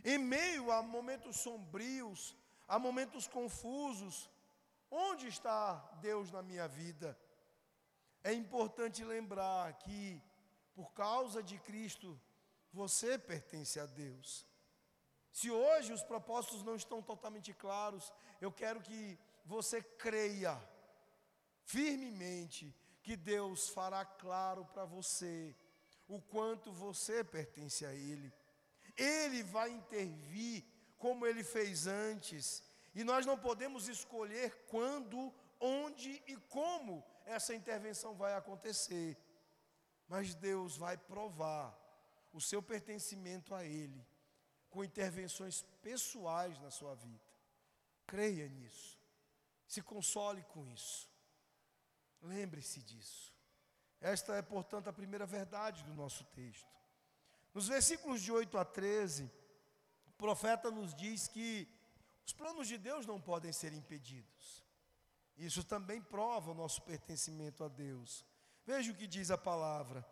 Em 0.05 0.19
meio 0.19 0.71
a 0.71 0.83
momentos 0.83 1.39
sombrios, 1.39 2.37
a 2.69 2.79
momentos 2.79 3.27
confusos, 3.27 4.29
onde 4.91 5.29
está 5.29 5.77
Deus 6.03 6.31
na 6.31 6.43
minha 6.43 6.69
vida? 6.69 7.19
É 8.23 8.35
importante 8.35 9.03
lembrar 9.03 9.73
que, 9.79 10.23
por 10.75 10.93
causa 10.93 11.43
de 11.43 11.59
Cristo, 11.61 12.21
você 12.71 13.19
pertence 13.19 13.81
a 13.81 13.87
Deus. 13.87 14.47
Se 15.37 15.51
hoje 15.51 15.93
os 15.93 16.03
propósitos 16.03 16.63
não 16.63 16.75
estão 16.75 17.03
totalmente 17.03 17.53
claros, 17.53 18.11
eu 18.41 18.51
quero 18.51 18.81
que 18.81 19.19
você 19.45 19.83
creia 19.83 20.59
firmemente 21.63 22.75
que 23.03 23.15
Deus 23.17 23.69
fará 23.69 24.03
claro 24.03 24.65
para 24.65 24.87
você 24.87 25.55
o 26.09 26.23
quanto 26.23 26.73
você 26.73 27.23
pertence 27.23 27.85
a 27.85 27.93
Ele. 27.93 28.33
Ele 28.97 29.43
vai 29.43 29.69
intervir 29.69 30.65
como 30.97 31.27
Ele 31.27 31.45
fez 31.45 31.87
antes, 31.87 32.63
e 32.95 33.05
nós 33.05 33.27
não 33.27 33.37
podemos 33.37 33.89
escolher 33.89 34.65
quando, 34.71 35.31
onde 35.61 36.23
e 36.27 36.35
como 36.49 37.05
essa 37.27 37.55
intervenção 37.55 38.15
vai 38.15 38.33
acontecer, 38.33 39.19
mas 40.09 40.35
Deus 40.35 40.79
vai 40.79 40.97
provar 40.97 41.79
o 42.33 42.41
seu 42.41 42.63
pertencimento 42.63 43.55
a 43.55 43.63
Ele 43.63 44.03
com 44.71 44.85
intervenções 44.85 45.63
pessoais 45.83 46.59
na 46.61 46.71
sua 46.71 46.95
vida. 46.95 47.25
Creia 48.07 48.49
nisso. 48.49 48.99
Se 49.67 49.83
console 49.83 50.43
com 50.45 50.67
isso. 50.69 51.09
Lembre-se 52.23 52.83
disso. 52.83 53.33
Esta 54.01 54.35
é, 54.37 54.43
portanto, 54.43 54.89
a 54.89 54.93
primeira 54.93 55.27
verdade 55.27 55.83
do 55.85 55.95
nosso 55.95 56.25
texto. 56.27 56.77
Nos 57.53 57.69
versículos 57.69 58.21
de 58.21 58.31
8 58.31 58.59
a 58.59 58.65
13, 58.65 59.31
o 60.07 60.13
profeta 60.13 60.71
nos 60.71 60.95
diz 60.95 61.27
que 61.27 61.69
os 62.27 62.33
planos 62.33 62.69
de 62.69 62.77
Deus 62.77 63.07
não 63.07 63.21
podem 63.21 63.53
ser 63.53 63.73
impedidos. 63.73 64.65
Isso 65.37 65.63
também 65.63 66.01
prova 66.01 66.51
o 66.51 66.55
nosso 66.55 66.83
pertencimento 66.83 67.65
a 67.65 67.69
Deus. 67.69 68.25
Veja 68.65 68.93
o 68.93 68.95
que 68.95 69.07
diz 69.07 69.31
a 69.31 69.39
palavra: 69.39 70.05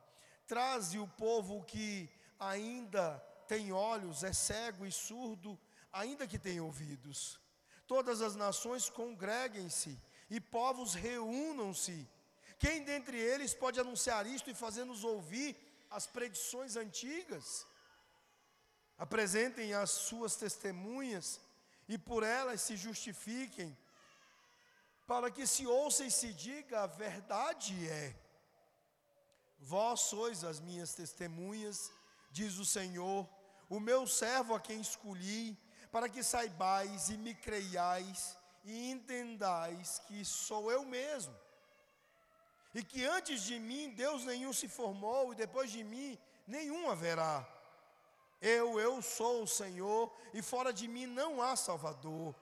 Traze 0.47 0.99
o 0.99 1.09
povo 1.09 1.65
que 1.65 2.09
ainda 2.39 3.23
tem 3.47 3.73
olhos, 3.73 4.25
é 4.25 4.33
cego 4.33 4.85
e 4.87 4.93
surdo, 4.93 5.59
ainda 5.93 6.27
que 6.27 6.39
tenha 6.39 6.63
ouvidos. 6.63 7.41
Todas 7.87 8.21
as 8.21 8.35
nações 8.35 8.89
congreguem-se 8.89 9.99
e 10.31 10.41
povos 10.41 10.95
reúnam-se. 10.95 12.09
Quem 12.59 12.83
dentre 12.83 13.19
eles 13.19 13.53
pode 13.55 13.79
anunciar 13.79 14.27
isto 14.27 14.51
e 14.51 14.55
fazer-nos 14.55 15.05
ouvir 15.05 15.57
as 15.91 16.07
predições 16.07 16.77
antigas? 16.77 17.67
Apresentem 18.97 19.75
as 19.75 19.91
suas 19.91 20.37
testemunhas 20.37 21.41
e 21.89 21.99
por 21.99 22.23
elas 22.23 22.63
se 22.63 22.77
justifiquem, 22.77 23.77
para 25.07 25.31
que 25.31 25.47
se 25.47 25.67
ouça 25.67 26.05
e 26.05 26.11
se 26.11 26.33
diga: 26.33 26.83
a 26.83 26.87
verdade 26.87 27.89
é. 27.89 28.17
Vós 29.59 30.01
sois 30.01 30.45
as 30.45 30.61
minhas 30.61 30.95
testemunhas 30.95 31.93
diz 32.35 32.59
o 32.59 32.65
Senhor, 32.65 33.29
o 33.71 33.79
meu 33.79 34.09
servo 34.09 34.57
a 34.57 34.61
quem 34.61 34.81
escolhi, 34.81 35.57
para 35.93 36.09
que 36.09 36.21
saibais 36.23 37.09
e 37.09 37.17
me 37.17 37.33
creiais 37.33 38.37
e 38.65 38.91
entendais 38.91 40.03
que 40.07 40.25
sou 40.25 40.71
eu 40.73 40.85
mesmo. 40.85 41.35
E 42.75 42.83
que 42.83 43.05
antes 43.05 43.45
de 43.45 43.57
mim 43.61 43.91
Deus 43.91 44.25
nenhum 44.25 44.53
se 44.53 44.67
formou 44.67 45.33
e 45.33 45.37
depois 45.37 45.71
de 45.71 45.85
mim 45.85 46.19
nenhum 46.45 46.91
haverá. 46.91 47.49
Eu, 48.43 48.81
eu 48.81 49.01
sou 49.01 49.45
o 49.45 49.47
Senhor 49.47 50.13
e 50.33 50.43
fora 50.43 50.73
de 50.73 50.89
mim 50.89 51.07
não 51.07 51.41
há 51.41 51.55
Salvador. 51.55 52.35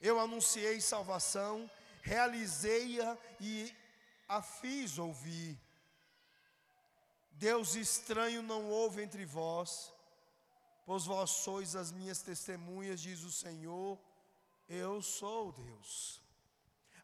Eu 0.00 0.20
anunciei 0.20 0.80
salvação, 0.80 1.68
realizei-a 2.02 3.18
e 3.40 3.74
a 4.28 4.40
fiz 4.40 4.96
ouvir. 4.96 5.58
Deus 7.38 7.74
estranho 7.74 8.42
não 8.42 8.70
houve 8.70 9.02
entre 9.02 9.26
vós, 9.26 9.92
pois 10.86 11.04
vós 11.04 11.30
sois 11.30 11.76
as 11.76 11.92
minhas 11.92 12.22
testemunhas, 12.22 13.00
diz 13.00 13.22
o 13.24 13.30
Senhor, 13.30 13.98
eu 14.66 15.02
sou 15.02 15.52
Deus. 15.52 16.22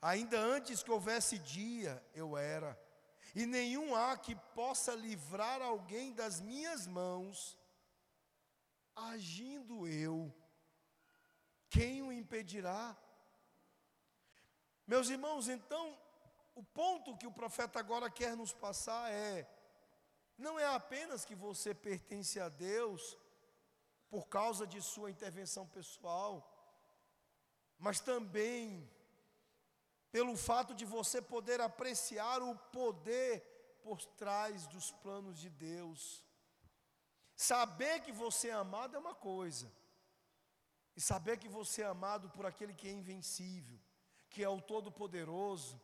Ainda 0.01 0.39
antes 0.41 0.83
que 0.83 0.91
houvesse 0.91 1.39
dia, 1.39 2.03
eu 2.15 2.37
era, 2.37 2.81
e 3.35 3.45
nenhum 3.45 3.95
há 3.95 4.17
que 4.17 4.35
possa 4.55 4.95
livrar 4.95 5.61
alguém 5.61 6.15
das 6.15 6.41
minhas 6.41 6.87
mãos, 6.87 7.59
agindo 8.97 9.87
eu, 9.87 10.35
quem 11.69 12.03
o 12.03 12.11
impedirá? 12.11 12.97
Meus 14.87 15.11
irmãos, 15.11 15.47
então, 15.49 15.99
o 16.55 16.63
ponto 16.63 17.17
que 17.19 17.27
o 17.27 17.33
profeta 17.33 17.79
agora 17.79 18.11
quer 18.11 18.35
nos 18.35 18.53
passar 18.53 19.11
é: 19.13 19.47
não 20.47 20.59
é 20.59 20.67
apenas 20.67 21.25
que 21.25 21.35
você 21.35 21.71
pertence 21.75 22.39
a 22.39 22.49
Deus 22.49 23.17
por 24.11 24.25
causa 24.37 24.67
de 24.67 24.81
sua 24.93 25.11
intervenção 25.11 25.65
pessoal, 25.67 26.33
mas 27.79 28.01
também 28.01 28.91
pelo 30.11 30.37
fato 30.37 30.75
de 30.75 30.85
você 30.85 31.23
poder 31.23 31.61
apreciar 31.61 32.43
o 32.43 32.55
poder 32.79 33.33
por 33.83 34.05
trás 34.23 34.67
dos 34.67 34.91
planos 34.91 35.39
de 35.39 35.49
Deus. 35.49 36.23
Saber 37.35 38.01
que 38.01 38.13
você 38.13 38.49
é 38.49 38.53
amado 38.53 38.97
é 38.97 38.99
uma 38.99 39.15
coisa, 39.15 39.73
e 40.95 41.01
saber 41.01 41.39
que 41.39 41.49
você 41.49 41.83
é 41.83 41.87
amado 41.87 42.29
por 42.31 42.45
aquele 42.45 42.75
que 42.75 42.89
é 42.89 42.93
invencível, 42.93 43.79
que 44.29 44.45
é 44.45 44.49
o 44.49 44.61
Todo-Poderoso, 44.61 45.81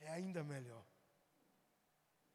é 0.00 0.08
ainda 0.10 0.42
melhor. 0.42 0.84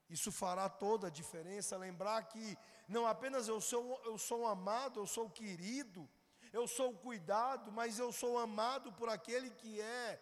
Isso 0.10 0.32
fará 0.32 0.70
toda 0.70 1.08
a 1.08 1.12
diferença. 1.12 1.78
Lembrar 1.78 2.24
que 2.24 2.58
não 2.88 3.06
apenas 3.06 3.48
eu 3.48 3.60
sou, 3.60 4.02
eu 4.06 4.18
sou 4.18 4.46
amado, 4.46 5.00
eu 5.00 5.08
sou 5.08 5.30
querido, 5.30 6.10
eu 6.54 6.68
sou 6.68 6.94
cuidado, 6.94 7.72
mas 7.72 8.00
eu 8.00 8.12
sou 8.12 8.38
amado 8.38 8.94
por 8.94 9.10
aquele 9.10 9.50
que 9.50 9.82
é 9.82 10.22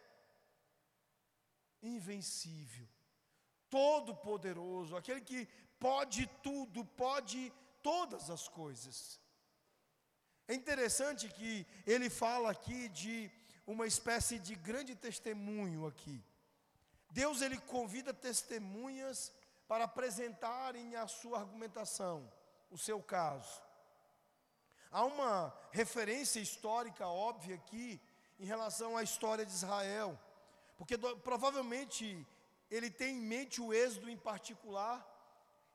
invencível, 1.81 2.87
todo-poderoso, 3.69 4.95
aquele 4.95 5.21
que 5.21 5.47
pode 5.79 6.25
tudo, 6.41 6.83
pode 6.83 7.53
todas 7.83 8.29
as 8.31 8.47
coisas. 8.47 9.19
É 10.47 10.53
interessante 10.53 11.29
que 11.29 11.65
ele 11.85 12.09
fala 12.09 12.49
aqui 12.51 12.89
de 12.89 13.31
uma 13.65 13.85
espécie 13.85 14.39
de 14.39 14.55
grande 14.55 14.95
testemunho 14.95 15.85
aqui. 15.85 16.23
Deus 17.11 17.41
ele 17.41 17.57
convida 17.57 18.13
testemunhas 18.13 19.31
para 19.67 19.85
apresentarem 19.85 20.95
a 20.95 21.07
sua 21.07 21.39
argumentação, 21.39 22.31
o 22.69 22.77
seu 22.77 23.01
caso. 23.01 23.61
Há 24.91 25.03
uma 25.03 25.53
referência 25.71 26.39
histórica 26.39 27.07
óbvia 27.07 27.55
aqui 27.55 28.01
em 28.39 28.45
relação 28.45 28.95
à 28.95 29.03
história 29.03 29.45
de 29.45 29.51
Israel, 29.51 30.19
porque 30.77 30.95
do, 30.97 31.17
provavelmente 31.17 32.25
ele 32.69 32.89
tem 32.89 33.17
em 33.17 33.21
mente 33.21 33.61
o 33.61 33.73
êxodo 33.73 34.09
em 34.09 34.17
particular, 34.17 35.05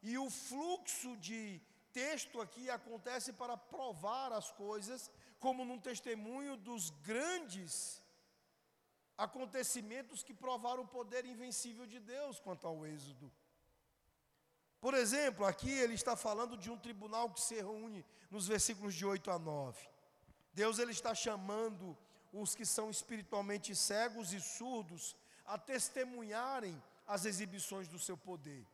e 0.03 0.17
o 0.17 0.31
fluxo 0.31 1.17
de 1.19 1.61
texto 1.93 2.41
aqui 2.41 2.71
acontece 2.71 3.33
para 3.33 3.57
provar 3.57 4.33
as 4.33 4.51
coisas, 4.51 5.11
como 5.39 5.65
num 5.65 5.79
testemunho 5.79 6.57
dos 6.57 6.91
grandes 7.03 8.03
acontecimentos 9.17 10.23
que 10.23 10.33
provaram 10.33 10.83
o 10.85 10.89
poder 10.89 11.27
invencível 11.27 11.87
de 11.87 11.99
Deus 11.99 12.41
quanto 12.41 12.67
ao 12.67 12.87
êxodo. 12.87 13.31
Por 14.81 14.95
exemplo, 14.95 15.45
aqui 15.45 15.71
ele 15.71 15.95
está 15.95 16.17
falando 16.17 16.57
de 16.57 16.71
um 16.71 16.79
tribunal 16.79 17.31
que 17.31 17.41
se 17.41 17.55
reúne 17.55 18.05
nos 18.31 18.47
versículos 18.47 18.95
de 18.95 19.05
8 19.05 19.31
a 19.31 19.39
9. 19.39 19.79
Deus 20.55 20.79
ele 20.79 20.93
está 20.93 21.15
chamando 21.15 21.97
os 22.33 22.55
que 22.55 22.65
são 22.65 22.91
espiritualmente 22.91 23.75
cegos 23.75 24.33
e 24.33 24.41
surdos 24.41 25.17
a 25.45 25.59
testemunharem 25.59 26.81
as 27.07 27.25
exibições 27.25 27.89
do 27.89 27.99
seu 27.99 28.17
poder. 28.17 28.67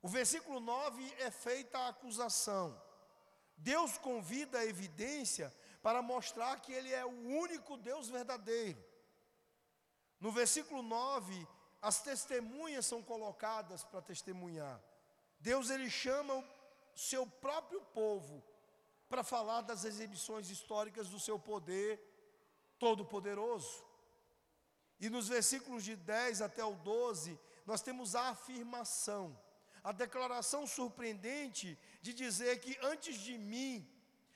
O 0.00 0.08
versículo 0.08 0.60
9 0.60 1.14
é 1.18 1.30
feita 1.30 1.78
a 1.78 1.88
acusação. 1.88 2.80
Deus 3.56 3.98
convida 3.98 4.58
a 4.58 4.64
evidência 4.64 5.52
para 5.82 6.02
mostrar 6.02 6.60
que 6.60 6.72
Ele 6.72 6.92
é 6.92 7.04
o 7.04 7.08
único 7.08 7.76
Deus 7.76 8.08
verdadeiro. 8.08 8.82
No 10.20 10.30
versículo 10.30 10.82
9, 10.82 11.46
as 11.80 12.02
testemunhas 12.02 12.86
são 12.86 13.02
colocadas 13.02 13.84
para 13.84 14.02
testemunhar. 14.02 14.80
Deus 15.40 15.70
ele 15.70 15.88
chama 15.88 16.34
o 16.34 16.44
seu 16.94 17.26
próprio 17.26 17.80
povo 17.80 18.42
para 19.08 19.22
falar 19.22 19.62
das 19.62 19.84
exibições 19.84 20.50
históricas 20.50 21.08
do 21.08 21.20
seu 21.20 21.38
poder 21.38 22.00
todo-poderoso. 22.78 23.84
E 25.00 25.08
nos 25.08 25.28
versículos 25.28 25.84
de 25.84 25.94
10 25.94 26.42
até 26.42 26.64
o 26.64 26.74
12, 26.74 27.38
nós 27.64 27.80
temos 27.80 28.14
a 28.16 28.30
afirmação, 28.30 29.38
a 29.84 29.92
declaração 29.92 30.66
surpreendente 30.66 31.78
de 32.02 32.12
dizer 32.12 32.60
que 32.60 32.76
antes 32.82 33.16
de 33.20 33.38
mim 33.38 33.88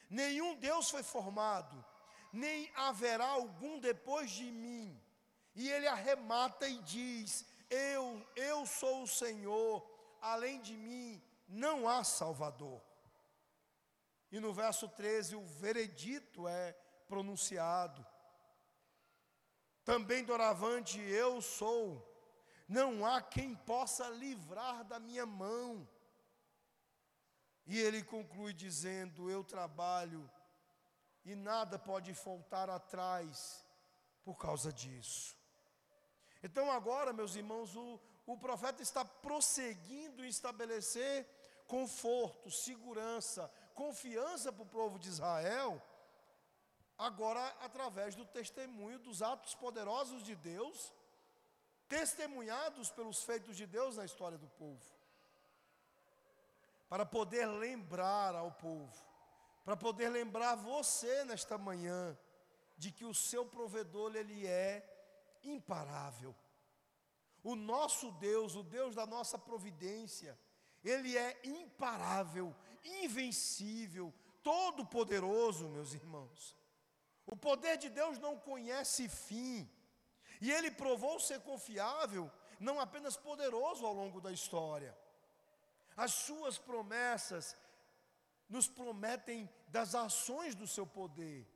nenhum 0.08 0.54
Deus 0.56 0.88
foi 0.88 1.02
formado, 1.02 1.84
nem 2.32 2.70
haverá 2.76 3.26
algum 3.26 3.80
depois 3.80 4.30
de 4.30 4.44
mim. 4.44 5.01
E 5.54 5.68
ele 5.68 5.86
arremata 5.86 6.68
e 6.68 6.78
diz: 6.82 7.44
Eu, 7.68 8.26
eu 8.34 8.64
sou 8.66 9.02
o 9.02 9.08
Senhor, 9.08 9.86
além 10.20 10.60
de 10.60 10.76
mim 10.76 11.22
não 11.48 11.88
há 11.88 12.02
Salvador. 12.02 12.80
E 14.30 14.40
no 14.40 14.52
verso 14.52 14.88
13, 14.88 15.36
o 15.36 15.44
veredito 15.44 16.48
é 16.48 16.72
pronunciado. 17.06 18.04
Também 19.84 20.24
doravante 20.24 20.98
eu 21.00 21.42
sou, 21.42 22.08
não 22.66 23.04
há 23.04 23.20
quem 23.20 23.54
possa 23.54 24.08
livrar 24.08 24.84
da 24.84 24.98
minha 24.98 25.26
mão. 25.26 25.86
E 27.66 27.78
ele 27.78 28.02
conclui 28.02 28.54
dizendo: 28.54 29.30
Eu 29.30 29.44
trabalho 29.44 30.30
e 31.24 31.34
nada 31.34 31.78
pode 31.78 32.14
faltar 32.14 32.70
atrás 32.70 33.66
por 34.24 34.36
causa 34.36 34.72
disso. 34.72 35.36
Então, 36.42 36.70
agora, 36.70 37.12
meus 37.12 37.36
irmãos, 37.36 37.76
o, 37.76 38.00
o 38.26 38.36
profeta 38.36 38.82
está 38.82 39.04
prosseguindo 39.04 40.24
em 40.24 40.28
estabelecer 40.28 41.26
conforto, 41.66 42.50
segurança, 42.50 43.50
confiança 43.74 44.52
para 44.52 44.62
o 44.62 44.66
povo 44.66 44.98
de 44.98 45.08
Israel, 45.08 45.80
agora 46.98 47.46
através 47.60 48.14
do 48.14 48.24
testemunho 48.24 48.98
dos 48.98 49.22
atos 49.22 49.54
poderosos 49.54 50.22
de 50.22 50.34
Deus, 50.34 50.92
testemunhados 51.88 52.90
pelos 52.90 53.22
feitos 53.22 53.56
de 53.56 53.66
Deus 53.66 53.96
na 53.96 54.04
história 54.04 54.36
do 54.36 54.48
povo. 54.48 54.82
Para 56.88 57.06
poder 57.06 57.46
lembrar 57.46 58.34
ao 58.34 58.50
povo, 58.52 58.92
para 59.64 59.76
poder 59.76 60.08
lembrar 60.08 60.56
você 60.56 61.24
nesta 61.24 61.56
manhã, 61.56 62.18
de 62.76 62.90
que 62.90 63.04
o 63.04 63.14
seu 63.14 63.46
provedor, 63.46 64.16
ele 64.16 64.46
é 64.46 64.91
imparável. 65.42 66.34
O 67.42 67.54
nosso 67.56 68.10
Deus, 68.12 68.54
o 68.54 68.62
Deus 68.62 68.94
da 68.94 69.06
nossa 69.06 69.38
providência, 69.38 70.38
Ele 70.84 71.16
é 71.16 71.40
imparável, 71.44 72.54
invencível, 72.84 74.12
todo-poderoso, 74.42 75.68
meus 75.68 75.92
irmãos. 75.94 76.56
O 77.26 77.36
poder 77.36 77.76
de 77.76 77.88
Deus 77.88 78.18
não 78.18 78.38
conhece 78.38 79.08
fim, 79.08 79.68
e 80.40 80.50
Ele 80.50 80.70
provou 80.70 81.18
ser 81.20 81.40
confiável, 81.40 82.30
não 82.58 82.80
apenas 82.80 83.16
poderoso 83.16 83.86
ao 83.86 83.92
longo 83.92 84.20
da 84.20 84.32
história. 84.32 84.96
As 85.96 86.12
Suas 86.12 86.58
promessas 86.58 87.56
nos 88.48 88.68
prometem 88.68 89.48
das 89.68 89.94
ações 89.94 90.54
do 90.54 90.66
Seu 90.66 90.86
poder, 90.86 91.48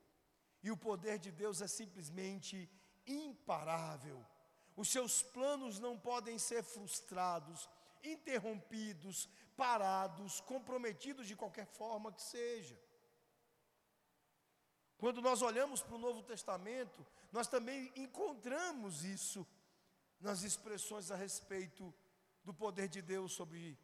e 0.63 0.71
o 0.71 0.77
poder 0.77 1.17
de 1.19 1.31
Deus 1.31 1.61
é 1.61 1.67
simplesmente 1.67 2.69
imparável. 3.07 4.25
Os 4.75 4.89
seus 4.89 5.23
planos 5.23 5.79
não 5.79 5.97
podem 5.97 6.37
ser 6.37 6.63
frustrados, 6.63 7.67
interrompidos, 8.03 9.27
parados, 9.55 10.39
comprometidos 10.41 11.27
de 11.27 11.35
qualquer 11.35 11.65
forma 11.65 12.11
que 12.11 12.21
seja. 12.21 12.79
Quando 14.97 15.21
nós 15.21 15.41
olhamos 15.41 15.81
para 15.81 15.95
o 15.95 15.99
Novo 15.99 16.23
Testamento, 16.23 17.05
nós 17.31 17.47
também 17.47 17.91
encontramos 17.95 19.03
isso 19.03 19.45
nas 20.19 20.43
expressões 20.43 21.11
a 21.11 21.15
respeito 21.15 21.93
do 22.43 22.53
poder 22.53 22.87
de 22.87 23.01
Deus 23.01 23.33
sobre 23.33 23.77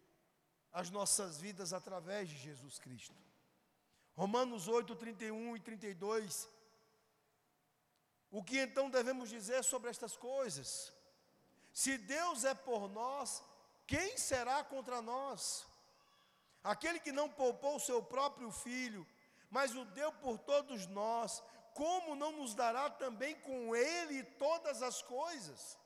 as 0.72 0.90
nossas 0.90 1.40
vidas 1.40 1.72
através 1.72 2.30
de 2.30 2.38
Jesus 2.38 2.80
Cristo. 2.80 3.16
Romanos 4.16 4.68
8, 4.68 4.96
31 4.96 5.56
e 5.56 5.60
32 5.60 6.50
o 8.34 8.44
que 8.44 8.58
então 8.60 8.90
devemos 8.90 9.30
dizer 9.30 9.64
sobre 9.64 9.92
estas 9.92 10.18
coisas? 10.18 10.92
Se 11.72 12.00
Deus 12.00 12.44
é 12.44 12.56
por 12.56 12.90
nós, 12.90 13.44
quem 13.86 14.18
será 14.18 14.64
contra 14.64 15.04
nós? 15.04 15.68
Aquele 16.64 17.00
que 17.00 17.12
não 17.12 17.30
poupou 17.30 17.80
seu 17.80 18.02
próprio 18.02 18.52
filho, 18.52 19.06
mas 19.52 19.76
o 19.76 19.86
deu 19.86 20.12
por 20.14 20.40
todos 20.40 20.88
nós, 20.88 21.44
como 21.76 22.16
não 22.16 22.32
nos 22.32 22.56
dará 22.56 22.90
também 22.90 23.40
com 23.42 23.76
ele 23.76 24.24
todas 24.24 24.82
as 24.82 25.04
coisas? 25.04 25.78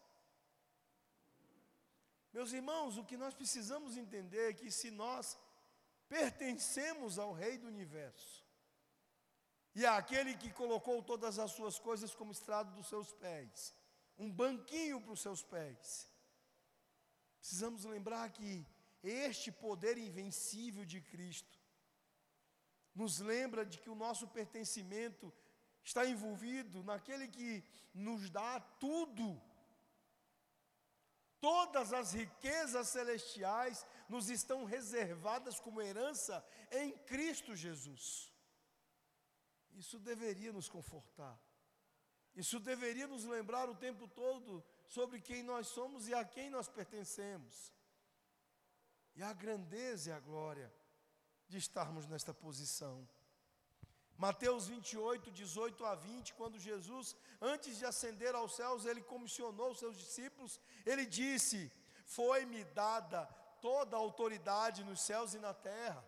Meus 2.31 2.53
irmãos, 2.53 2.95
o 2.95 3.03
que 3.03 3.17
nós 3.17 3.33
precisamos 3.33 3.97
entender 3.97 4.51
é 4.51 4.53
que 4.53 4.71
se 4.71 4.89
nós 4.89 5.37
pertencemos 6.07 7.19
ao 7.19 7.33
Rei 7.33 7.57
do 7.57 7.67
universo, 7.67 8.46
e 9.77 9.85
aquele 9.85 10.35
que 10.35 10.51
colocou 10.51 11.03
todas 11.03 11.37
as 11.37 11.51
suas 11.51 11.77
coisas 11.77 12.15
como 12.15 12.31
estrado 12.31 12.73
dos 12.73 12.87
seus 12.89 13.13
pés, 13.13 13.75
um 14.17 14.31
banquinho 14.31 14.99
para 14.99 15.13
os 15.13 15.21
seus 15.21 15.43
pés. 15.43 16.11
Precisamos 17.39 17.83
lembrar 17.85 18.31
que 18.31 18.65
este 19.03 19.51
poder 19.51 19.95
invencível 19.99 20.83
de 20.83 20.99
Cristo 20.99 21.59
nos 22.95 23.19
lembra 23.19 23.63
de 23.63 23.77
que 23.77 23.91
o 23.91 23.93
nosso 23.93 24.27
pertencimento 24.29 25.31
está 25.83 26.07
envolvido 26.07 26.83
naquele 26.83 27.27
que 27.27 27.63
nos 27.93 28.31
dá 28.31 28.59
tudo. 28.59 29.39
Todas 31.39 31.93
as 31.93 32.13
riquezas 32.13 32.87
celestiais 32.87 33.85
nos 34.09 34.27
estão 34.31 34.65
reservadas 34.65 35.59
como 35.59 35.83
herança 35.83 36.43
em 36.71 36.97
Cristo 37.05 37.55
Jesus. 37.55 38.35
Isso 39.77 39.99
deveria 39.99 40.51
nos 40.51 40.67
confortar. 40.67 41.39
Isso 42.35 42.59
deveria 42.59 43.07
nos 43.07 43.23
lembrar 43.25 43.69
o 43.69 43.75
tempo 43.75 44.07
todo 44.07 44.63
sobre 44.87 45.21
quem 45.21 45.41
nós 45.43 45.67
somos 45.67 46.07
e 46.07 46.13
a 46.13 46.23
quem 46.25 46.49
nós 46.49 46.67
pertencemos. 46.67 47.73
e 49.19 49.23
a 49.23 49.33
grandeza 49.33 50.11
e 50.11 50.13
a 50.13 50.19
glória 50.19 50.71
de 51.49 51.57
estarmos 51.57 52.05
nesta 52.05 52.33
posição. 52.35 52.95
Mateus 54.15 54.67
28, 54.67 55.31
18 55.31 55.85
a 55.85 55.95
20, 55.95 56.35
quando 56.35 56.59
Jesus, 56.59 57.15
antes 57.41 57.79
de 57.79 57.85
ascender 57.85 58.35
aos 58.35 58.55
céus, 58.55 58.85
ele 58.85 59.01
comissionou 59.01 59.71
os 59.71 59.79
seus 59.79 59.97
discípulos, 59.97 60.59
ele 60.85 61.05
disse: 61.05 61.71
Foi-me 62.05 62.63
dada 62.65 63.25
toda 63.59 63.95
a 63.95 63.99
autoridade 63.99 64.83
nos 64.83 65.01
céus 65.01 65.33
e 65.33 65.39
na 65.39 65.53
terra. 65.53 66.06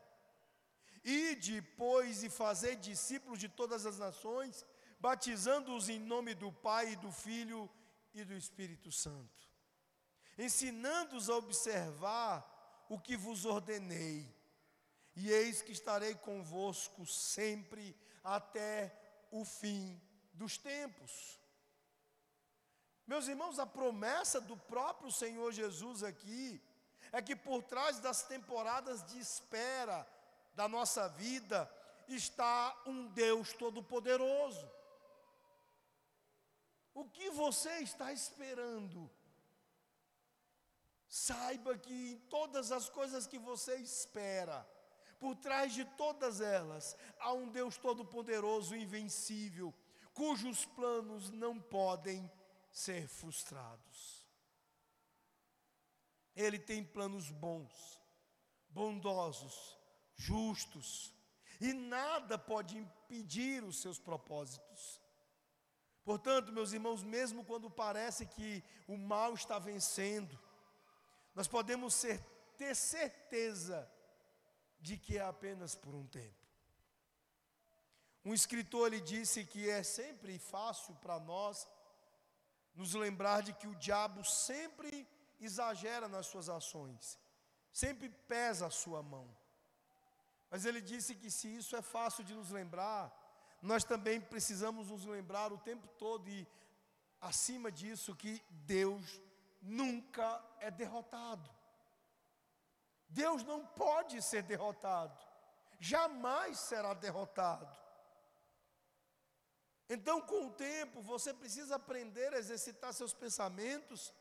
Ide, 1.04 1.62
pois, 1.78 2.24
e 2.24 2.30
fazei 2.30 2.76
discípulos 2.76 3.40
de 3.40 3.48
todas 3.48 3.86
as 3.86 3.98
nações, 3.98 4.66
batizando-os 5.00 5.90
em 5.90 6.00
nome 6.00 6.34
do 6.34 6.52
Pai, 6.52 6.92
e 6.92 6.96
do 6.98 7.12
Filho 7.12 7.70
e 8.14 8.24
do 8.24 8.34
Espírito 8.34 8.92
Santo, 8.92 9.50
ensinando-os 10.38 11.30
a 11.30 11.36
observar 11.36 12.86
o 12.90 13.00
que 13.00 13.16
vos 13.16 13.46
ordenei. 13.46 14.28
E 15.16 15.30
eis 15.30 15.62
que 15.62 15.72
estarei 15.72 16.16
convosco 16.16 17.06
sempre 17.06 17.96
até 18.24 18.94
o 19.32 19.44
fim 19.46 20.02
dos 20.34 20.58
tempos. 20.58 21.40
Meus 23.06 23.28
irmãos, 23.28 23.58
a 23.58 23.66
promessa 23.66 24.40
do 24.40 24.56
próprio 24.56 25.12
Senhor 25.12 25.52
Jesus 25.52 26.04
aqui 26.04 26.62
é 27.12 27.22
que 27.22 27.36
por 27.36 27.64
trás 27.64 28.00
das 28.00 28.24
temporadas 28.24 29.04
de 29.04 29.20
espera 29.20 30.08
da 30.60 30.68
nossa 30.68 31.08
vida 31.08 31.72
está 32.06 32.78
um 32.86 33.08
Deus 33.08 33.54
Todo-Poderoso. 33.54 34.70
O 36.94 37.06
que 37.06 37.30
você 37.30 37.78
está 37.78 38.12
esperando? 38.12 39.10
Saiba 41.08 41.78
que 41.78 42.12
em 42.12 42.18
todas 42.28 42.74
as 42.74 42.90
coisas 42.90 43.26
que 43.26 43.40
você 43.40 43.78
espera, 43.78 44.70
por 45.18 45.34
trás 45.38 45.74
de 45.74 45.86
todas 45.86 46.42
elas, 46.42 46.94
há 47.20 47.32
um 47.32 47.48
Deus 47.48 47.78
Todo-Poderoso, 47.78 48.76
invencível, 48.76 49.74
cujos 50.14 50.66
planos 50.66 51.30
não 51.30 51.58
podem 51.58 52.30
ser 52.70 53.08
frustrados. 53.08 54.28
Ele 56.36 56.60
tem 56.60 56.84
planos 56.84 57.32
bons, 57.32 57.98
bondosos, 58.70 59.79
justos, 60.20 61.14
e 61.62 61.72
nada 61.74 62.38
pode 62.38 62.78
impedir 62.78 63.64
os 63.64 63.82
seus 63.82 63.98
propósitos. 63.98 65.02
Portanto, 66.04 66.52
meus 66.52 66.74
irmãos, 66.74 67.02
mesmo 67.04 67.44
quando 67.46 67.70
parece 67.70 68.26
que 68.26 68.64
o 68.88 68.98
mal 68.98 69.34
está 69.34 69.58
vencendo, 69.60 70.38
nós 71.34 71.48
podemos 71.48 71.94
ser, 71.94 72.20
ter 72.58 72.76
certeza 72.76 73.90
de 74.80 74.98
que 74.98 75.18
é 75.18 75.22
apenas 75.22 75.76
por 75.76 75.96
um 75.96 76.06
tempo. 76.08 76.46
Um 78.26 78.34
escritor 78.34 78.92
lhe 78.92 79.00
disse 79.00 79.46
que 79.46 79.70
é 79.70 79.82
sempre 79.84 80.38
fácil 80.38 80.96
para 80.96 81.20
nós 81.20 81.68
nos 82.76 82.94
lembrar 82.94 83.42
de 83.42 83.54
que 83.54 83.68
o 83.68 83.76
diabo 83.76 84.24
sempre 84.24 85.08
exagera 85.40 86.08
nas 86.10 86.28
suas 86.28 86.50
ações, 86.50 87.18
sempre 87.72 88.10
pesa 88.10 88.68
a 88.68 88.72
sua 88.72 89.02
mão. 89.02 89.39
Mas 90.50 90.66
ele 90.66 90.82
disse 90.82 91.16
que 91.16 91.30
se 91.30 91.48
isso 91.48 91.76
é 91.76 91.82
fácil 91.82 92.24
de 92.24 92.34
nos 92.34 92.50
lembrar, 92.50 93.14
nós 93.62 93.84
também 93.84 94.20
precisamos 94.20 94.90
nos 94.90 95.06
lembrar 95.06 95.52
o 95.52 95.58
tempo 95.58 95.88
todo 95.88 96.28
e, 96.30 96.48
acima 97.22 97.72
disso, 97.72 98.16
que 98.16 98.42
Deus 98.50 99.22
nunca 99.62 100.44
é 100.60 100.72
derrotado. 100.72 101.50
Deus 103.08 103.44
não 103.44 103.66
pode 103.66 104.22
ser 104.22 104.44
derrotado, 104.44 105.18
jamais 105.80 106.60
será 106.60 106.94
derrotado. 106.94 107.78
Então, 109.90 110.22
com 110.22 110.48
o 110.48 110.52
tempo, 110.52 111.02
você 111.02 111.34
precisa 111.34 111.76
aprender 111.76 112.32
a 112.34 112.38
exercitar 112.38 112.94
seus 112.94 113.14
pensamentos, 113.14 114.14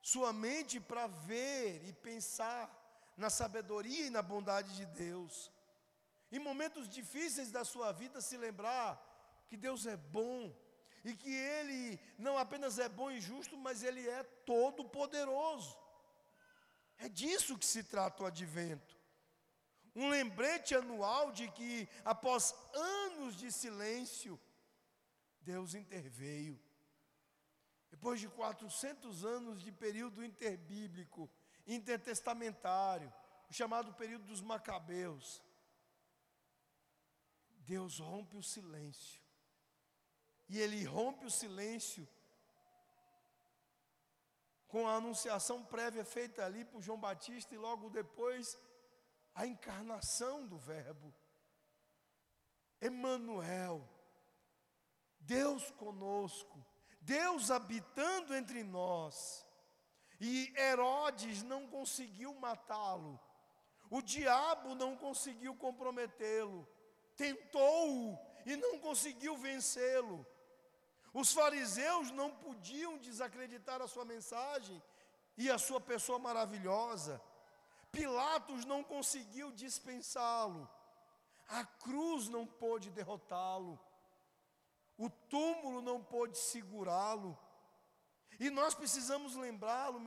sua 0.00 0.32
mente, 0.32 0.78
para 0.78 1.08
ver 1.08 1.84
e 1.84 1.92
pensar 1.92 2.83
na 3.16 3.30
sabedoria 3.30 4.06
e 4.06 4.10
na 4.10 4.22
bondade 4.22 4.74
de 4.76 4.86
Deus. 4.86 5.50
Em 6.30 6.38
momentos 6.38 6.88
difíceis 6.88 7.50
da 7.50 7.64
sua 7.64 7.92
vida, 7.92 8.20
se 8.20 8.36
lembrar 8.36 9.00
que 9.48 9.56
Deus 9.56 9.86
é 9.86 9.96
bom 9.96 10.54
e 11.04 11.14
que 11.14 11.32
Ele 11.32 12.00
não 12.18 12.36
apenas 12.36 12.78
é 12.78 12.88
bom 12.88 13.10
e 13.10 13.20
justo, 13.20 13.56
mas 13.56 13.82
Ele 13.82 14.08
é 14.08 14.22
todo-poderoso. 14.22 15.76
É 16.98 17.08
disso 17.08 17.58
que 17.58 17.66
se 17.66 17.84
trata 17.84 18.22
o 18.22 18.26
advento. 18.26 18.98
Um 19.94 20.08
lembrete 20.08 20.74
anual 20.74 21.30
de 21.30 21.48
que, 21.52 21.88
após 22.04 22.54
anos 22.72 23.36
de 23.36 23.52
silêncio, 23.52 24.40
Deus 25.40 25.74
interveio. 25.74 26.60
Depois 27.90 28.18
de 28.18 28.28
400 28.28 29.24
anos 29.24 29.62
de 29.62 29.70
período 29.70 30.24
interbíblico, 30.24 31.30
intertestamentário, 31.66 33.12
o 33.48 33.52
chamado 33.52 33.92
período 33.94 34.26
dos 34.26 34.40
Macabeus, 34.40 35.42
Deus 37.58 37.98
rompe 37.98 38.36
o 38.36 38.42
silêncio. 38.42 39.22
E 40.48 40.58
Ele 40.58 40.84
rompe 40.84 41.24
o 41.24 41.30
silêncio 41.30 42.06
com 44.68 44.88
a 44.88 44.96
anunciação 44.96 45.64
prévia 45.64 46.04
feita 46.04 46.44
ali 46.44 46.64
por 46.64 46.82
João 46.82 46.98
Batista 46.98 47.54
e 47.54 47.58
logo 47.58 47.88
depois 47.90 48.58
a 49.34 49.46
encarnação 49.46 50.46
do 50.46 50.58
Verbo. 50.58 51.14
Emmanuel, 52.80 53.88
Deus 55.20 55.70
conosco, 55.70 56.64
Deus 57.00 57.50
habitando 57.50 58.34
entre 58.34 58.62
nós. 58.62 59.43
E 60.20 60.52
Herodes 60.56 61.42
não 61.42 61.66
conseguiu 61.66 62.34
matá-lo, 62.34 63.20
o 63.90 64.00
diabo 64.00 64.74
não 64.74 64.96
conseguiu 64.96 65.54
comprometê-lo, 65.54 66.66
tentou-o 67.16 68.18
e 68.46 68.56
não 68.56 68.78
conseguiu 68.78 69.36
vencê-lo. 69.36 70.26
Os 71.12 71.32
fariseus 71.32 72.10
não 72.10 72.30
podiam 72.30 72.98
desacreditar 72.98 73.80
a 73.80 73.86
sua 73.86 74.04
mensagem 74.04 74.82
e 75.36 75.50
a 75.50 75.58
sua 75.58 75.80
pessoa 75.80 76.18
maravilhosa. 76.18 77.20
Pilatos 77.92 78.64
não 78.64 78.82
conseguiu 78.82 79.52
dispensá-lo. 79.52 80.68
A 81.46 81.64
cruz 81.64 82.28
não 82.28 82.46
pôde 82.46 82.90
derrotá-lo. 82.90 83.78
O 84.96 85.08
túmulo 85.08 85.80
não 85.80 86.02
pôde 86.02 86.36
segurá-lo. 86.36 87.38
E 88.40 88.50
nós 88.50 88.74
precisamos 88.74 89.36
lembrá-lo, 89.36 90.00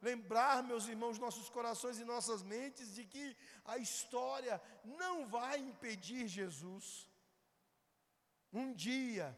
lembrar, 0.00 0.62
meus 0.62 0.86
irmãos, 0.86 1.18
nossos 1.18 1.48
corações 1.48 1.98
e 1.98 2.04
nossas 2.04 2.42
mentes, 2.42 2.94
de 2.94 3.04
que 3.04 3.36
a 3.64 3.78
história 3.78 4.60
não 4.84 5.26
vai 5.26 5.58
impedir 5.58 6.26
Jesus. 6.26 7.08
Um 8.52 8.72
dia, 8.72 9.36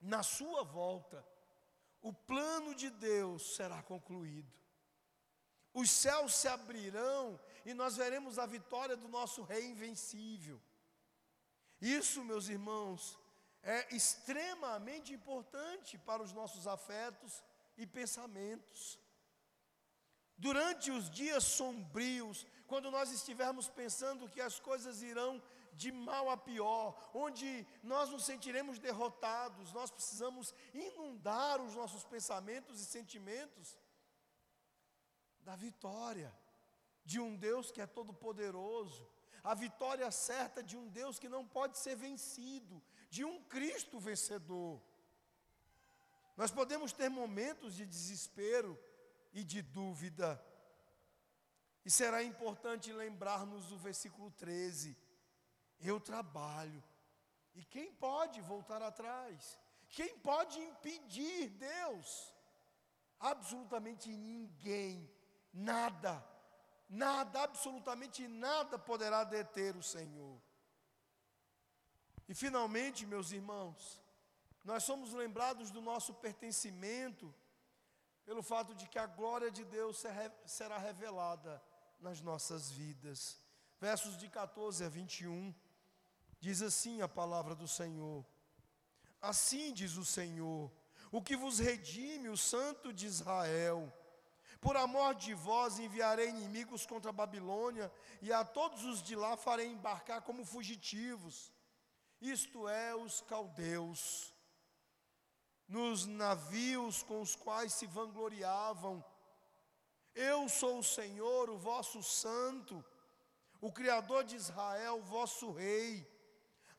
na 0.00 0.22
sua 0.22 0.62
volta, 0.62 1.26
o 2.00 2.12
plano 2.12 2.74
de 2.74 2.90
Deus 2.90 3.56
será 3.56 3.82
concluído. 3.82 4.52
Os 5.74 5.90
céus 5.90 6.34
se 6.34 6.48
abrirão 6.48 7.38
e 7.64 7.74
nós 7.74 7.96
veremos 7.96 8.38
a 8.38 8.46
vitória 8.46 8.96
do 8.96 9.08
nosso 9.08 9.42
Rei 9.42 9.66
invencível. 9.66 10.60
Isso, 11.80 12.24
meus 12.24 12.48
irmãos, 12.48 13.18
é 13.62 13.94
extremamente 13.94 15.12
importante 15.12 15.98
para 15.98 16.22
os 16.22 16.32
nossos 16.32 16.66
afetos 16.66 17.42
e 17.78 17.86
pensamentos. 17.86 18.98
Durante 20.36 20.90
os 20.90 21.08
dias 21.10 21.44
sombrios, 21.44 22.46
quando 22.66 22.90
nós 22.90 23.10
estivermos 23.10 23.68
pensando 23.68 24.28
que 24.28 24.40
as 24.40 24.60
coisas 24.60 25.02
irão 25.02 25.42
de 25.72 25.90
mal 25.92 26.28
a 26.28 26.36
pior, 26.36 27.10
onde 27.14 27.66
nós 27.82 28.10
nos 28.10 28.24
sentiremos 28.24 28.78
derrotados, 28.78 29.72
nós 29.72 29.90
precisamos 29.90 30.54
inundar 30.74 31.60
os 31.60 31.74
nossos 31.74 32.04
pensamentos 32.04 32.80
e 32.80 32.84
sentimentos 32.84 33.78
da 35.40 35.56
vitória 35.56 36.36
de 37.04 37.18
um 37.20 37.34
Deus 37.36 37.70
que 37.70 37.80
é 37.80 37.86
todo-poderoso, 37.86 39.08
a 39.42 39.54
vitória 39.54 40.10
certa 40.10 40.62
de 40.62 40.76
um 40.76 40.88
Deus 40.88 41.18
que 41.18 41.28
não 41.28 41.46
pode 41.46 41.78
ser 41.78 41.96
vencido, 41.96 42.82
de 43.08 43.24
um 43.24 43.42
Cristo 43.44 43.98
vencedor. 43.98 44.82
Nós 46.38 46.52
podemos 46.52 46.92
ter 46.92 47.08
momentos 47.08 47.74
de 47.74 47.84
desespero 47.84 48.78
e 49.32 49.42
de 49.42 49.60
dúvida, 49.60 50.40
e 51.84 51.90
será 51.90 52.22
importante 52.22 52.92
lembrar-nos 52.92 53.66
do 53.66 53.76
versículo 53.76 54.30
13 54.30 54.96
eu 55.80 55.98
trabalho. 55.98 56.82
E 57.56 57.64
quem 57.64 57.92
pode 57.92 58.40
voltar 58.40 58.80
atrás? 58.82 59.58
Quem 59.88 60.16
pode 60.18 60.60
impedir 60.60 61.48
Deus? 61.50 62.32
Absolutamente 63.18 64.08
ninguém, 64.08 65.10
nada. 65.52 66.24
nada, 66.88 67.42
absolutamente 67.42 68.28
nada 68.28 68.78
poderá 68.78 69.24
deter 69.24 69.76
o 69.76 69.82
Senhor. 69.82 70.40
E 72.28 72.34
finalmente, 72.34 73.04
meus 73.04 73.32
irmãos, 73.32 74.00
nós 74.64 74.84
somos 74.84 75.12
lembrados 75.12 75.70
do 75.70 75.80
nosso 75.80 76.14
pertencimento 76.14 77.34
pelo 78.24 78.42
fato 78.42 78.74
de 78.74 78.86
que 78.86 78.98
a 78.98 79.06
glória 79.06 79.50
de 79.50 79.64
Deus 79.64 80.04
será 80.44 80.76
revelada 80.76 81.62
nas 81.98 82.20
nossas 82.20 82.70
vidas. 82.70 83.38
Versos 83.80 84.18
de 84.18 84.28
14 84.28 84.84
a 84.84 84.88
21, 84.88 85.54
diz 86.38 86.60
assim 86.60 87.00
a 87.00 87.08
palavra 87.08 87.54
do 87.54 87.66
Senhor: 87.66 88.24
Assim 89.20 89.72
diz 89.72 89.96
o 89.96 90.04
Senhor, 90.04 90.70
o 91.10 91.22
que 91.22 91.36
vos 91.36 91.58
redime, 91.58 92.28
o 92.28 92.36
Santo 92.36 92.92
de 92.92 93.06
Israel. 93.06 93.92
Por 94.60 94.76
amor 94.76 95.14
de 95.14 95.32
vós 95.34 95.78
enviarei 95.78 96.28
inimigos 96.28 96.84
contra 96.84 97.10
a 97.10 97.12
Babilônia, 97.12 97.90
e 98.20 98.32
a 98.32 98.44
todos 98.44 98.84
os 98.84 99.02
de 99.02 99.14
lá 99.14 99.36
farei 99.36 99.68
embarcar 99.68 100.20
como 100.22 100.44
fugitivos, 100.44 101.52
isto 102.20 102.68
é, 102.68 102.94
os 102.94 103.20
caldeus 103.20 104.34
nos 105.68 106.06
navios 106.06 107.02
com 107.02 107.20
os 107.20 107.36
quais 107.36 107.74
se 107.74 107.86
vangloriavam. 107.86 109.04
Eu 110.14 110.48
sou 110.48 110.78
o 110.78 110.84
Senhor, 110.84 111.50
o 111.50 111.58
vosso 111.58 112.02
santo, 112.02 112.84
o 113.60 113.70
Criador 113.70 114.24
de 114.24 114.34
Israel, 114.34 114.98
o 114.98 115.02
vosso 115.02 115.52
rei. 115.52 116.10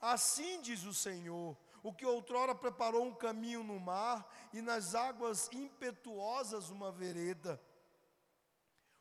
Assim 0.02 0.62
diz 0.62 0.84
o 0.84 0.94
Senhor, 0.94 1.56
o 1.84 1.94
que 1.94 2.06
outrora 2.06 2.56
preparou 2.56 3.06
um 3.06 3.14
caminho 3.14 3.64
no 3.64 3.80
mar 3.80 4.28
e 4.52 4.62
nas 4.62 4.96
águas 4.96 5.50
impetuosas 5.54 6.70
uma 6.70 6.92
vereda, 6.92 7.62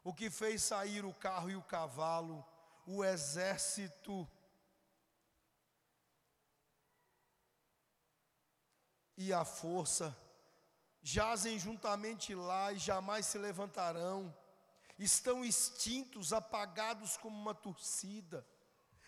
o 0.05 0.13
que 0.13 0.31
fez 0.31 0.63
sair 0.63 1.05
o 1.05 1.15
carro 1.15 1.51
e 1.51 1.57
o 1.57 1.63
cavalo, 1.63 2.45
o 2.87 3.05
exército 3.05 4.29
e 9.19 9.33
a 9.33 9.45
força, 9.45 10.17
jazem 11.03 11.59
juntamente 11.59 12.37
lá 12.37 12.73
e 12.73 12.79
jamais 12.79 13.27
se 13.27 13.37
levantarão, 13.37 14.33
estão 14.97 15.45
extintos, 15.45 16.33
apagados 16.33 17.17
como 17.17 17.37
uma 17.37 17.53
torcida. 17.53 18.47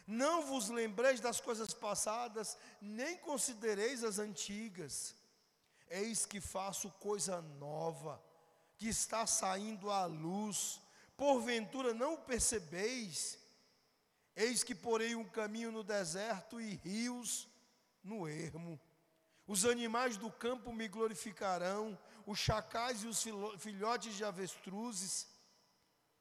Não 0.09 0.43
vos 0.43 0.69
lembreis 0.69 1.21
das 1.21 1.41
coisas 1.41 1.73
passadas, 1.73 2.59
nem 2.81 3.17
considereis 3.19 4.03
as 4.03 4.19
antigas. 4.19 5.15
Eis 5.89 6.27
que 6.27 6.41
faço 6.41 6.91
coisa 6.99 7.41
nova, 7.41 8.21
que 8.77 8.89
está 8.89 9.29
saindo 9.29 9.93
à 9.93 10.07
luz, 10.07 10.81
porventura 11.17 11.95
não 11.95 12.15
o 12.15 12.19
percebeis? 12.19 13.39
Eis 14.35 14.65
que 14.65 14.75
porei 14.75 15.15
um 15.15 15.25
caminho 15.25 15.71
no 15.71 15.85
deserto 15.85 16.61
e 16.61 16.75
rios 16.75 17.49
no 18.03 18.27
ermo. 18.27 18.81
Os 19.53 19.65
animais 19.65 20.17
do 20.17 20.31
campo 20.31 20.73
me 20.73 20.87
glorificarão, 20.87 21.99
os 22.25 22.39
chacais 22.39 23.03
e 23.03 23.09
os 23.09 23.21
filhotes 23.59 24.15
de 24.15 24.25
avestruzes, 24.25 25.27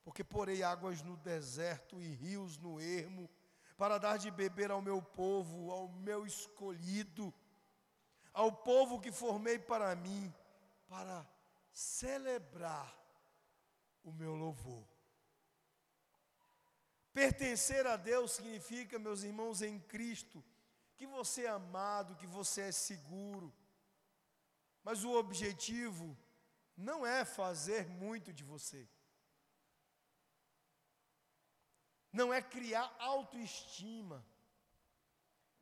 porque 0.04 0.24
porei 0.24 0.64
águas 0.64 1.04
no 1.04 1.16
deserto 1.16 2.02
e 2.02 2.08
rios 2.16 2.58
no 2.58 2.82
ermo, 2.82 3.30
para 3.78 4.00
dar 4.00 4.18
de 4.18 4.32
beber 4.32 4.72
ao 4.72 4.82
meu 4.82 5.00
povo, 5.00 5.70
ao 5.70 5.88
meu 5.90 6.26
escolhido, 6.26 7.32
ao 8.34 8.52
povo 8.52 9.00
que 9.00 9.12
formei 9.12 9.60
para 9.60 9.96
mim, 9.96 10.34
para 10.88 11.24
celebrar 11.72 12.92
o 14.04 14.12
meu 14.12 14.34
louvor. 14.34 14.84
Pertencer 17.14 17.86
a 17.86 17.96
Deus 17.96 18.32
significa, 18.32 18.98
meus 18.98 19.22
irmãos, 19.22 19.62
em 19.62 19.80
Cristo, 19.82 20.44
que 21.00 21.08
você 21.08 21.46
é 21.46 21.50
amado, 21.50 22.18
que 22.18 22.28
você 22.28 22.64
é 22.64 22.72
seguro. 22.74 23.56
Mas 24.84 25.06
o 25.06 25.14
objetivo 25.14 26.18
não 26.76 27.06
é 27.06 27.24
fazer 27.24 27.88
muito 27.88 28.34
de 28.34 28.44
você. 28.44 28.86
Não 32.12 32.34
é 32.34 32.42
criar 32.42 32.94
autoestima, 33.00 34.26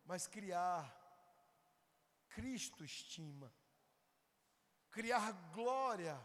mas 0.04 0.26
criar 0.26 0.82
Cristo 2.30 2.84
estima. 2.84 3.54
Criar 4.90 5.32
glória 5.54 6.20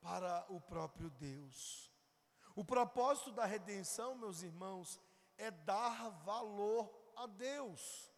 para 0.00 0.44
o 0.48 0.60
próprio 0.60 1.10
Deus. 1.10 1.92
O 2.56 2.64
propósito 2.64 3.30
da 3.30 3.46
redenção, 3.46 4.16
meus 4.16 4.42
irmãos, 4.42 5.00
é 5.38 5.48
dar 5.48 6.10
valor 6.24 6.90
a 7.14 7.26
Deus. 7.28 8.11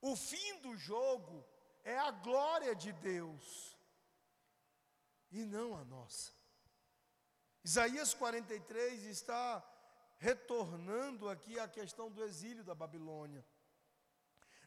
O 0.00 0.14
fim 0.14 0.60
do 0.60 0.76
jogo 0.76 1.44
é 1.84 1.98
a 1.98 2.10
glória 2.10 2.74
de 2.74 2.92
Deus 2.92 3.76
e 5.30 5.44
não 5.44 5.76
a 5.76 5.84
nossa. 5.84 6.32
Isaías 7.64 8.14
43 8.14 9.04
está 9.06 9.62
retornando 10.18 11.28
aqui 11.28 11.58
à 11.58 11.68
questão 11.68 12.10
do 12.10 12.22
exílio 12.22 12.64
da 12.64 12.74
Babilônia. 12.74 13.44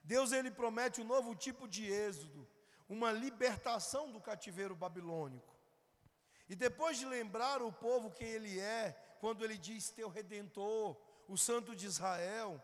Deus 0.04 0.32
ele 0.32 0.52
promete 0.52 1.02
um 1.02 1.06
novo 1.06 1.36
tipo 1.36 1.68
de 1.68 1.86
êxodo, 1.90 2.48
uma 2.88 3.12
libertação 3.12 4.12
do 4.12 4.20
cativeiro 4.20 4.76
babilônico. 4.76 5.56
E 6.48 6.56
depois 6.56 6.98
de 6.98 7.06
lembrar 7.06 7.62
o 7.62 7.72
povo 7.72 8.12
quem 8.12 8.28
ele 8.28 8.60
é, 8.60 8.92
quando 9.20 9.44
ele 9.44 9.58
diz 9.58 9.92
teu 9.92 10.10
redentor, 10.10 10.98
o 11.28 11.38
santo 11.38 11.76
de 11.76 11.86
Israel, 11.86 12.62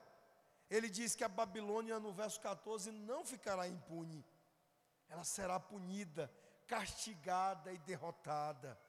ele 0.69 0.89
diz 0.89 1.15
que 1.15 1.23
a 1.23 1.29
Babilônia, 1.29 1.99
no 1.99 2.11
verso 2.11 2.39
14, 2.41 2.91
não 2.91 3.23
ficará 3.23 3.67
impune, 3.67 4.25
ela 5.09 5.23
será 5.23 5.59
punida, 5.59 6.31
castigada 6.67 7.71
e 7.71 7.77
derrotada. 7.77 8.79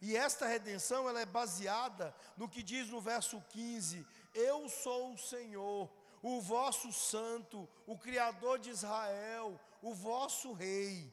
E 0.00 0.16
esta 0.16 0.46
redenção 0.46 1.08
ela 1.08 1.20
é 1.20 1.26
baseada 1.26 2.14
no 2.36 2.48
que 2.48 2.62
diz 2.62 2.88
no 2.88 3.00
verso 3.00 3.40
15: 3.50 4.06
Eu 4.34 4.68
sou 4.68 5.14
o 5.14 5.18
Senhor, 5.18 5.90
o 6.20 6.40
vosso 6.40 6.92
santo, 6.92 7.68
o 7.86 7.96
Criador 7.96 8.58
de 8.58 8.70
Israel, 8.70 9.58
o 9.80 9.94
vosso 9.94 10.52
rei. 10.52 11.12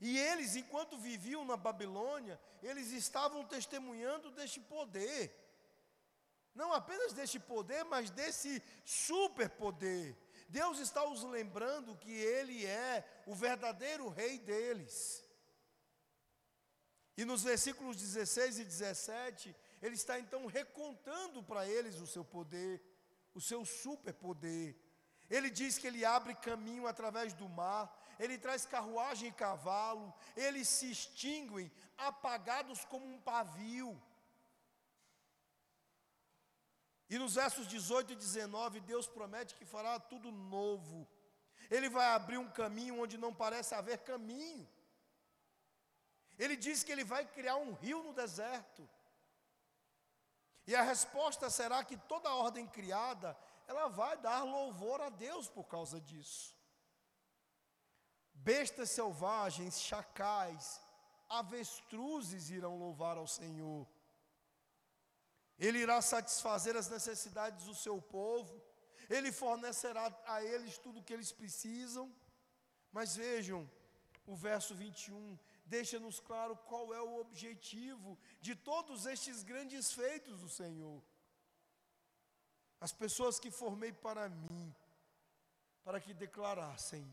E 0.00 0.18
eles, 0.18 0.56
enquanto 0.56 0.96
viviam 0.98 1.44
na 1.44 1.56
Babilônia, 1.56 2.40
eles 2.62 2.90
estavam 2.90 3.44
testemunhando 3.44 4.30
deste 4.30 4.60
poder. 4.60 5.49
Não 6.54 6.72
apenas 6.72 7.12
deste 7.12 7.38
poder, 7.38 7.84
mas 7.84 8.10
desse 8.10 8.62
superpoder. 8.84 10.16
Deus 10.48 10.78
está 10.80 11.04
os 11.04 11.22
lembrando 11.22 11.96
que 11.96 12.10
Ele 12.12 12.66
é 12.66 13.04
o 13.26 13.34
verdadeiro 13.34 14.08
Rei 14.08 14.38
deles. 14.38 15.24
E 17.16 17.24
nos 17.24 17.42
versículos 17.42 17.96
16 17.96 18.58
e 18.58 18.64
17, 18.64 19.56
Ele 19.80 19.94
está 19.94 20.18
então 20.18 20.46
recontando 20.46 21.42
para 21.42 21.66
eles 21.66 22.00
o 22.00 22.06
seu 22.06 22.24
poder, 22.24 22.82
o 23.34 23.40
seu 23.40 23.64
superpoder. 23.64 24.74
Ele 25.28 25.48
diz 25.50 25.78
que 25.78 25.86
Ele 25.86 26.04
abre 26.04 26.34
caminho 26.34 26.86
através 26.88 27.32
do 27.32 27.48
mar, 27.48 27.96
Ele 28.18 28.36
traz 28.36 28.66
carruagem 28.66 29.28
e 29.28 29.32
cavalo, 29.32 30.12
eles 30.36 30.66
se 30.68 30.90
extinguem, 30.90 31.70
apagados 31.96 32.84
como 32.86 33.06
um 33.06 33.20
pavio. 33.20 34.00
E 37.10 37.18
nos 37.18 37.34
versos 37.34 37.66
18 37.66 38.12
e 38.12 38.16
19, 38.16 38.80
Deus 38.80 39.06
promete 39.08 39.56
que 39.56 39.64
fará 39.64 39.98
tudo 39.98 40.30
novo. 40.30 41.08
Ele 41.68 41.88
vai 41.88 42.06
abrir 42.06 42.38
um 42.38 42.48
caminho 42.48 43.02
onde 43.02 43.18
não 43.18 43.34
parece 43.34 43.74
haver 43.74 43.98
caminho. 43.98 44.68
Ele 46.38 46.56
diz 46.56 46.84
que 46.84 46.92
ele 46.92 47.02
vai 47.02 47.26
criar 47.26 47.56
um 47.56 47.72
rio 47.72 48.02
no 48.04 48.12
deserto. 48.12 48.88
E 50.68 50.76
a 50.76 50.82
resposta 50.82 51.50
será 51.50 51.82
que 51.82 51.96
toda 51.96 52.28
a 52.28 52.36
ordem 52.36 52.66
criada, 52.68 53.36
ela 53.66 53.88
vai 53.88 54.16
dar 54.16 54.44
louvor 54.44 55.00
a 55.00 55.08
Deus 55.08 55.48
por 55.48 55.64
causa 55.64 56.00
disso. 56.00 56.54
Bestas 58.32 58.90
selvagens, 58.90 59.80
chacais, 59.80 60.80
avestruzes 61.28 62.50
irão 62.50 62.78
louvar 62.78 63.16
ao 63.16 63.26
Senhor. 63.26 63.86
Ele 65.60 65.80
irá 65.80 66.00
satisfazer 66.00 66.74
as 66.74 66.88
necessidades 66.88 67.66
do 67.66 67.74
seu 67.74 68.00
povo, 68.00 68.60
ele 69.10 69.30
fornecerá 69.30 70.06
a 70.26 70.42
eles 70.42 70.78
tudo 70.78 71.00
o 71.00 71.02
que 71.02 71.12
eles 71.12 71.30
precisam. 71.30 72.10
Mas 72.90 73.14
vejam, 73.16 73.70
o 74.26 74.34
verso 74.34 74.74
21 74.74 75.38
deixa-nos 75.66 76.18
claro 76.18 76.56
qual 76.68 76.94
é 76.94 77.00
o 77.00 77.20
objetivo 77.20 78.18
de 78.40 78.54
todos 78.56 79.04
estes 79.04 79.42
grandes 79.42 79.92
feitos 79.92 80.40
do 80.40 80.48
Senhor. 80.48 81.02
As 82.80 82.92
pessoas 82.92 83.38
que 83.38 83.50
formei 83.50 83.92
para 83.92 84.30
mim, 84.30 84.74
para 85.84 86.00
que 86.00 86.14
declarassem 86.14 87.04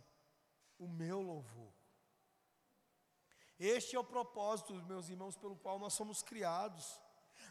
o 0.80 0.88
meu 0.88 1.22
louvor. 1.22 1.74
Este 3.60 3.96
é 3.96 4.00
o 4.00 4.04
propósito, 4.04 4.74
meus 4.86 5.10
irmãos, 5.10 5.36
pelo 5.36 5.58
qual 5.58 5.78
nós 5.78 5.94
somos 5.94 6.22
criados 6.22 7.00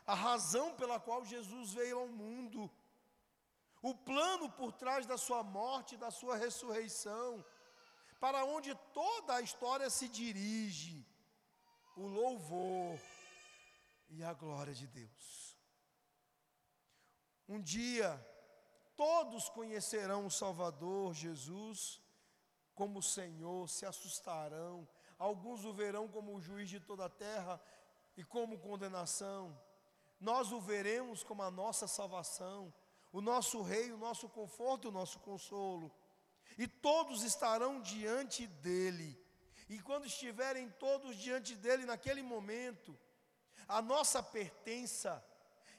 a 0.07 0.15
razão 0.15 0.75
pela 0.75 0.99
qual 1.01 1.25
Jesus 1.25 1.73
veio 1.73 1.99
ao 1.99 2.09
mundo, 2.09 2.71
o 3.83 3.95
plano 3.95 4.51
por 4.51 4.73
trás 4.73 5.07
da 5.07 5.17
sua 5.17 5.43
morte 5.43 5.95
e 5.95 5.99
da 5.99 6.11
sua 6.11 6.37
ressurreição, 6.37 7.45
para 8.19 8.45
onde 8.45 8.75
toda 8.93 9.35
a 9.35 9.41
história 9.41 9.89
se 9.91 10.09
dirige, 10.09 11.07
o 11.97 12.07
louvor 12.07 12.99
e 14.09 14.23
a 14.23 14.33
glória 14.33 14.75
de 14.75 14.87
Deus. 14.87 15.57
Um 17.49 17.61
dia, 17.61 18.11
todos 18.97 19.49
conhecerão 19.49 20.27
o 20.27 20.31
Salvador 20.31 21.15
Jesus 21.15 22.01
como 22.75 23.03
Senhor, 23.03 23.69
se 23.69 23.87
assustarão, 23.87 24.87
alguns 25.19 25.65
o 25.65 25.73
verão 25.73 26.07
como 26.07 26.35
o 26.35 26.41
juiz 26.41 26.69
de 26.69 26.79
toda 26.79 27.07
a 27.07 27.09
terra 27.09 27.59
e 28.17 28.23
como 28.23 28.59
condenação, 28.59 29.59
nós 30.21 30.53
o 30.53 30.61
veremos 30.61 31.23
como 31.23 31.43
a 31.43 31.51
nossa 31.51 31.87
salvação, 31.87 32.73
o 33.13 33.21
nosso 33.21 33.63
Rei, 33.63 33.93
o 33.93 33.99
nosso 33.99 34.29
conforto, 34.29 34.89
o 34.89 34.93
nosso 34.93 35.19
consolo, 35.21 35.95
e 36.59 36.67
todos 36.67 37.23
estarão 37.23 37.81
diante 37.81 38.47
dEle, 38.47 39.21
e 39.69 39.79
quando 39.81 40.07
estiverem 40.07 40.71
todos 40.71 41.17
diante 41.17 41.55
dEle 41.55 41.85
naquele 41.85 42.23
momento, 42.23 42.99
a 43.69 43.83
nossa 43.83 44.23
pertença 44.23 45.25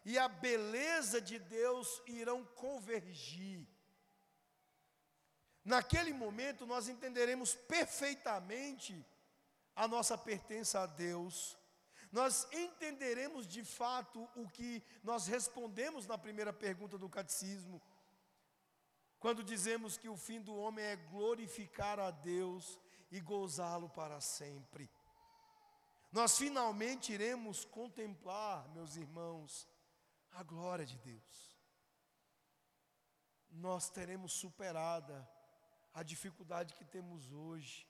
e 0.03 0.17
a 0.17 0.27
beleza 0.27 1.19
de 1.19 1.39
Deus 1.39 2.01
irão 2.05 2.45
convergir. 2.45 3.65
Naquele 5.63 6.13
momento 6.13 6.65
nós 6.65 6.87
entenderemos 6.87 7.55
perfeitamente 7.55 9.05
a 9.75 9.87
nossa 9.87 10.17
pertença 10.17 10.79
a 10.81 10.85
Deus 10.85 11.56
nós 12.11 12.47
entenderemos 12.51 13.47
de 13.47 13.63
fato 13.63 14.27
o 14.35 14.47
que 14.49 14.83
nós 15.03 15.27
respondemos 15.27 16.07
na 16.07 16.17
primeira 16.17 16.53
pergunta 16.53 16.97
do 16.97 17.09
catecismo, 17.09 17.81
quando 19.19 19.43
dizemos 19.43 19.97
que 19.97 20.07
o 20.07 20.15
fim 20.15 20.41
do 20.41 20.55
homem 20.55 20.85
é 20.85 20.95
glorificar 20.95 21.99
a 21.99 22.11
Deus 22.11 22.79
e 23.11 23.19
gozá-lo 23.19 23.89
para 23.89 24.21
sempre. 24.21 24.89
Nós 26.11 26.37
finalmente 26.37 27.11
iremos 27.11 27.65
contemplar, 27.65 28.67
meus 28.69 28.95
irmãos, 28.95 29.67
a 30.31 30.43
glória 30.43 30.85
de 30.85 30.97
Deus. 30.99 31.57
Nós 33.49 33.89
teremos 33.89 34.33
superada 34.33 35.27
a 35.93 36.03
dificuldade 36.03 36.75
que 36.75 36.85
temos 36.85 37.31
hoje 37.31 37.87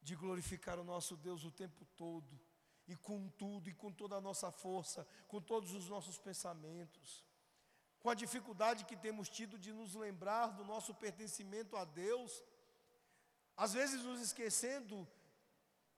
de 0.00 0.14
glorificar 0.14 0.78
o 0.78 0.84
nosso 0.84 1.16
Deus 1.16 1.44
o 1.44 1.50
tempo 1.50 1.84
todo 1.96 2.40
e 2.90 2.96
com 2.96 3.28
tudo, 3.28 3.70
e 3.70 3.72
com 3.72 3.92
toda 3.92 4.16
a 4.16 4.20
nossa 4.20 4.50
força, 4.50 5.06
com 5.28 5.40
todos 5.40 5.72
os 5.72 5.88
nossos 5.88 6.18
pensamentos, 6.18 7.24
com 8.00 8.10
a 8.10 8.14
dificuldade 8.14 8.84
que 8.84 8.96
temos 8.96 9.28
tido 9.28 9.56
de 9.56 9.72
nos 9.72 9.94
lembrar 9.94 10.48
do 10.48 10.64
nosso 10.64 10.92
pertencimento 10.92 11.76
a 11.76 11.84
Deus, 11.84 12.42
às 13.56 13.74
vezes 13.74 14.02
nos 14.02 14.20
esquecendo 14.20 15.06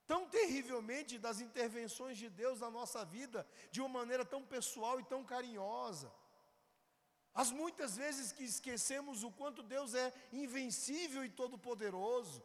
tão 0.07 0.29
terrivelmente 0.29 1.19
das 1.19 1.41
intervenções 1.41 2.19
de 2.19 2.29
Deus 2.29 2.61
na 2.61 2.71
nossa 2.71 3.07
vida, 3.07 3.49
de 3.71 3.81
uma 3.81 4.01
maneira 4.01 4.25
tão 4.25 4.45
pessoal 4.45 5.01
e 5.01 5.05
tão 5.05 5.25
carinhosa. 5.25 6.13
As 7.33 7.51
muitas 7.51 7.97
vezes 7.97 8.33
que 8.33 8.45
esquecemos 8.45 9.23
o 9.23 9.31
quanto 9.31 9.63
Deus 9.63 9.95
é 9.95 10.13
invencível 10.31 11.25
e 11.25 11.31
todo-poderoso. 11.31 12.45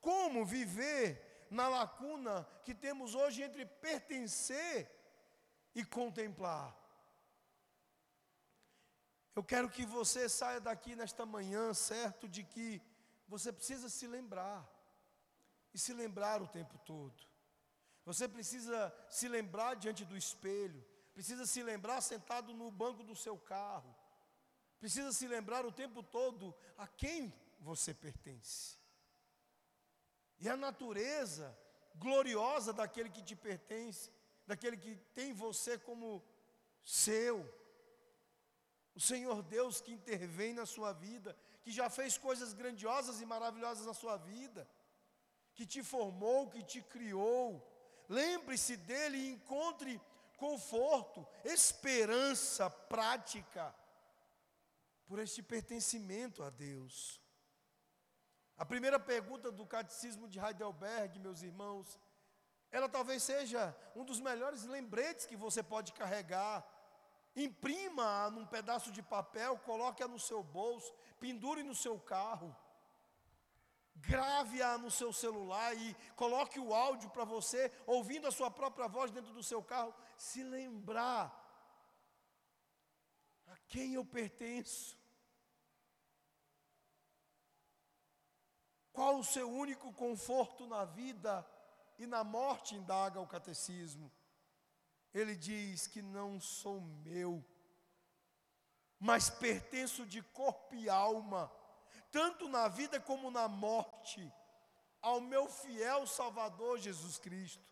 Como 0.00 0.46
viver 0.46 1.29
na 1.50 1.68
lacuna 1.68 2.46
que 2.64 2.74
temos 2.74 3.14
hoje 3.14 3.42
entre 3.42 3.66
pertencer 3.66 4.88
e 5.74 5.84
contemplar. 5.84 6.76
Eu 9.34 9.44
quero 9.44 9.68
que 9.68 9.84
você 9.84 10.28
saia 10.28 10.60
daqui 10.60 10.94
nesta 10.94 11.26
manhã, 11.26 11.74
certo, 11.74 12.28
de 12.28 12.42
que 12.44 12.80
você 13.26 13.52
precisa 13.52 13.88
se 13.88 14.06
lembrar, 14.06 14.68
e 15.72 15.78
se 15.78 15.92
lembrar 15.92 16.42
o 16.42 16.48
tempo 16.48 16.78
todo. 16.78 17.22
Você 18.04 18.26
precisa 18.26 18.92
se 19.08 19.28
lembrar 19.28 19.74
diante 19.76 20.04
do 20.04 20.16
espelho, 20.16 20.84
precisa 21.12 21.46
se 21.46 21.62
lembrar 21.62 22.00
sentado 22.00 22.52
no 22.52 22.70
banco 22.70 23.04
do 23.04 23.14
seu 23.14 23.38
carro, 23.38 23.94
precisa 24.80 25.12
se 25.12 25.28
lembrar 25.28 25.64
o 25.64 25.72
tempo 25.72 26.02
todo 26.02 26.54
a 26.76 26.88
quem 26.88 27.32
você 27.60 27.94
pertence. 27.94 28.79
E 30.40 30.48
a 30.48 30.56
natureza 30.56 31.56
gloriosa 31.94 32.72
daquele 32.72 33.10
que 33.10 33.22
te 33.22 33.36
pertence, 33.36 34.10
daquele 34.46 34.76
que 34.76 34.96
tem 35.14 35.32
você 35.32 35.78
como 35.78 36.24
seu. 36.82 37.48
O 38.94 39.00
Senhor 39.00 39.42
Deus 39.42 39.80
que 39.80 39.92
intervém 39.92 40.52
na 40.54 40.66
sua 40.66 40.92
vida, 40.92 41.36
que 41.62 41.70
já 41.70 41.88
fez 41.90 42.16
coisas 42.16 42.52
grandiosas 42.52 43.20
e 43.20 43.26
maravilhosas 43.26 43.86
na 43.86 43.94
sua 43.94 44.16
vida, 44.16 44.68
que 45.54 45.66
te 45.66 45.82
formou, 45.82 46.48
que 46.48 46.62
te 46.62 46.80
criou. 46.82 47.66
Lembre-se 48.08 48.76
dele 48.76 49.18
e 49.18 49.30
encontre 49.30 50.00
conforto, 50.36 51.26
esperança 51.44 52.70
prática 52.70 53.74
por 55.06 55.18
este 55.18 55.42
pertencimento 55.42 56.42
a 56.42 56.50
Deus. 56.50 57.20
A 58.60 58.64
primeira 58.66 59.00
pergunta 59.00 59.50
do 59.50 59.64
Catecismo 59.64 60.28
de 60.28 60.38
Heidelberg, 60.38 61.18
meus 61.18 61.40
irmãos, 61.40 61.98
ela 62.70 62.90
talvez 62.90 63.22
seja 63.22 63.74
um 63.96 64.04
dos 64.04 64.20
melhores 64.20 64.64
lembretes 64.64 65.24
que 65.24 65.34
você 65.34 65.62
pode 65.62 65.94
carregar. 65.94 66.62
Imprima-a 67.34 68.30
num 68.30 68.44
pedaço 68.44 68.92
de 68.92 69.02
papel, 69.02 69.56
coloque-a 69.60 70.06
no 70.06 70.18
seu 70.18 70.42
bolso, 70.42 70.92
pendure 71.18 71.62
no 71.62 71.74
seu 71.74 71.98
carro. 71.98 72.54
Grave-a 73.96 74.76
no 74.76 74.90
seu 74.90 75.10
celular 75.10 75.74
e 75.74 75.96
coloque 76.14 76.60
o 76.60 76.74
áudio 76.74 77.08
para 77.08 77.24
você, 77.24 77.72
ouvindo 77.86 78.28
a 78.28 78.30
sua 78.30 78.50
própria 78.50 78.88
voz 78.88 79.10
dentro 79.10 79.32
do 79.32 79.42
seu 79.42 79.62
carro, 79.62 79.94
se 80.18 80.44
lembrar 80.44 81.34
a 83.46 83.56
quem 83.68 83.94
eu 83.94 84.04
pertenço. 84.04 84.99
Qual 88.92 89.18
o 89.18 89.24
seu 89.24 89.50
único 89.50 89.92
conforto 89.92 90.66
na 90.66 90.84
vida 90.84 91.46
e 91.98 92.06
na 92.06 92.24
morte? 92.24 92.74
indaga 92.74 93.20
o 93.20 93.26
catecismo. 93.26 94.10
Ele 95.12 95.34
diz 95.34 95.86
que 95.86 96.02
não 96.02 96.40
sou 96.40 96.80
meu, 96.80 97.44
mas 98.98 99.28
pertenço 99.28 100.06
de 100.06 100.22
corpo 100.22 100.74
e 100.74 100.88
alma, 100.88 101.50
tanto 102.10 102.48
na 102.48 102.68
vida 102.68 103.00
como 103.00 103.30
na 103.30 103.48
morte, 103.48 104.32
ao 105.00 105.20
meu 105.20 105.48
fiel 105.48 106.06
Salvador 106.06 106.78
Jesus 106.78 107.18
Cristo. 107.18 107.70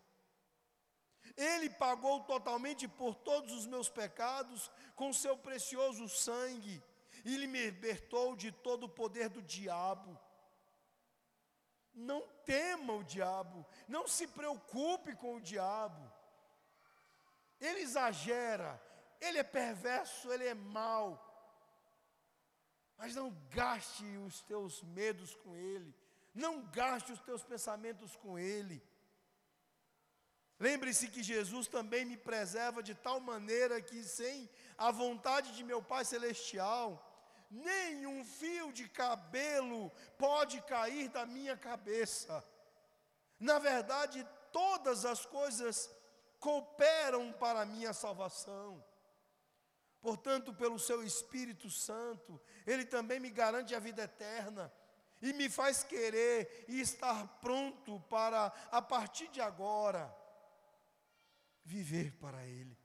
Ele 1.37 1.69
pagou 1.69 2.21
totalmente 2.23 2.87
por 2.87 3.15
todos 3.15 3.53
os 3.53 3.65
meus 3.65 3.87
pecados 3.87 4.69
com 4.95 5.13
seu 5.13 5.37
precioso 5.37 6.09
sangue 6.09 6.83
e 7.23 7.37
me 7.47 7.65
libertou 7.65 8.35
de 8.35 8.51
todo 8.51 8.85
o 8.85 8.89
poder 8.89 9.29
do 9.29 9.41
diabo 9.41 10.19
não 11.99 12.21
tema 12.45 12.93
o 12.93 13.03
diabo, 13.03 13.65
não 13.87 14.07
se 14.07 14.25
preocupe 14.27 15.15
com 15.15 15.35
o 15.35 15.41
diabo. 15.41 16.11
Ele 17.59 17.81
exagera, 17.81 18.81
ele 19.19 19.37
é 19.37 19.43
perverso, 19.43 20.31
ele 20.31 20.45
é 20.45 20.53
mau. 20.53 21.25
Mas 22.97 23.15
não 23.15 23.31
gaste 23.49 24.05
os 24.17 24.41
teus 24.41 24.81
medos 24.83 25.35
com 25.35 25.55
ele, 25.55 25.93
não 26.33 26.65
gaste 26.67 27.11
os 27.11 27.19
teus 27.21 27.43
pensamentos 27.43 28.15
com 28.15 28.39
ele. 28.39 28.81
Lembre-se 30.59 31.07
que 31.07 31.23
Jesus 31.23 31.67
também 31.67 32.03
me 32.03 32.17
preserva 32.17 32.83
de 32.83 32.93
tal 32.93 33.19
maneira 33.21 33.81
que, 33.81 34.03
sem 34.03 34.49
a 34.77 34.91
vontade 34.91 35.55
de 35.55 35.63
meu 35.63 35.81
Pai 35.81 36.03
Celestial, 36.03 37.08
nem 37.49 38.05
um 38.05 38.23
fio 38.23 38.71
de 38.71 38.87
cabelo 38.87 39.91
pode 40.17 40.61
cair 40.61 41.09
da 41.09 41.25
minha 41.25 41.57
cabeça. 41.57 42.43
Na 43.39 43.57
verdade, 43.57 44.27
todas 44.51 45.05
as 45.05 45.25
coisas 45.25 45.89
cooperam 46.39 47.33
para 47.33 47.61
a 47.61 47.65
minha 47.65 47.93
salvação. 47.93 48.83
Portanto, 50.01 50.53
pelo 50.53 50.79
seu 50.79 51.03
Espírito 51.03 51.69
Santo, 51.69 52.39
Ele 52.65 52.85
também 52.85 53.19
me 53.19 53.29
garante 53.29 53.75
a 53.75 53.79
vida 53.79 54.03
eterna 54.03 54.71
e 55.21 55.33
me 55.33 55.49
faz 55.49 55.83
querer 55.83 56.65
e 56.69 56.79
estar 56.79 57.27
pronto 57.41 57.99
para, 58.09 58.47
a 58.71 58.81
partir 58.81 59.27
de 59.27 59.41
agora, 59.41 60.15
viver 61.65 62.13
para 62.13 62.45
Ele. 62.45 62.78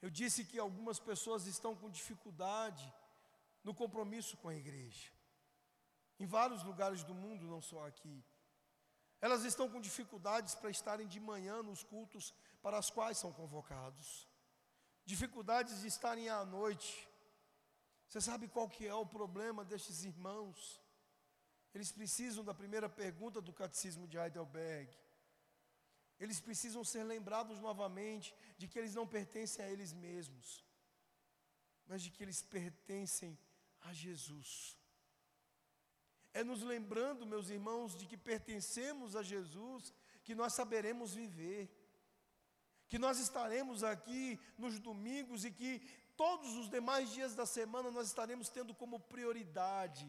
Eu 0.00 0.10
disse 0.10 0.44
que 0.44 0.58
algumas 0.58 0.98
pessoas 0.98 1.46
estão 1.46 1.74
com 1.74 1.90
dificuldade 1.90 2.92
no 3.64 3.74
compromisso 3.74 4.36
com 4.36 4.48
a 4.48 4.54
igreja. 4.54 5.10
Em 6.18 6.26
vários 6.26 6.62
lugares 6.62 7.02
do 7.04 7.14
mundo, 7.14 7.46
não 7.46 7.60
só 7.60 7.86
aqui. 7.86 8.24
Elas 9.20 9.44
estão 9.44 9.68
com 9.68 9.80
dificuldades 9.80 10.54
para 10.54 10.70
estarem 10.70 11.06
de 11.06 11.18
manhã 11.18 11.62
nos 11.62 11.82
cultos 11.82 12.32
para 12.62 12.78
os 12.78 12.90
quais 12.90 13.18
são 13.18 13.32
convocados. 13.32 14.28
Dificuldades 15.04 15.80
de 15.80 15.88
estarem 15.88 16.28
à 16.28 16.44
noite. 16.44 17.08
Você 18.08 18.20
sabe 18.20 18.48
qual 18.48 18.68
que 18.68 18.86
é 18.86 18.94
o 18.94 19.06
problema 19.06 19.64
destes 19.64 20.04
irmãos? 20.04 20.80
Eles 21.74 21.90
precisam 21.90 22.44
da 22.44 22.54
primeira 22.54 22.88
pergunta 22.88 23.40
do 23.40 23.52
catecismo 23.52 24.06
de 24.06 24.16
Heidelberg. 24.16 24.96
Eles 26.18 26.40
precisam 26.40 26.82
ser 26.82 27.04
lembrados 27.04 27.60
novamente 27.60 28.34
de 28.56 28.66
que 28.66 28.78
eles 28.78 28.94
não 28.94 29.06
pertencem 29.06 29.64
a 29.64 29.70
eles 29.70 29.92
mesmos, 29.92 30.64
mas 31.86 32.02
de 32.02 32.10
que 32.10 32.22
eles 32.22 32.42
pertencem 32.42 33.38
a 33.80 33.92
Jesus. 33.92 34.76
É 36.34 36.42
nos 36.44 36.62
lembrando, 36.62 37.26
meus 37.26 37.48
irmãos, 37.50 37.94
de 37.94 38.06
que 38.06 38.16
pertencemos 38.16 39.16
a 39.16 39.22
Jesus, 39.22 39.92
que 40.24 40.34
nós 40.34 40.52
saberemos 40.52 41.14
viver, 41.14 41.70
que 42.88 42.98
nós 42.98 43.18
estaremos 43.18 43.84
aqui 43.84 44.38
nos 44.56 44.78
domingos 44.78 45.44
e 45.44 45.50
que 45.50 45.80
todos 46.16 46.56
os 46.56 46.68
demais 46.68 47.10
dias 47.12 47.34
da 47.34 47.46
semana 47.46 47.90
nós 47.90 48.08
estaremos 48.08 48.48
tendo 48.48 48.74
como 48.74 48.98
prioridade 48.98 50.06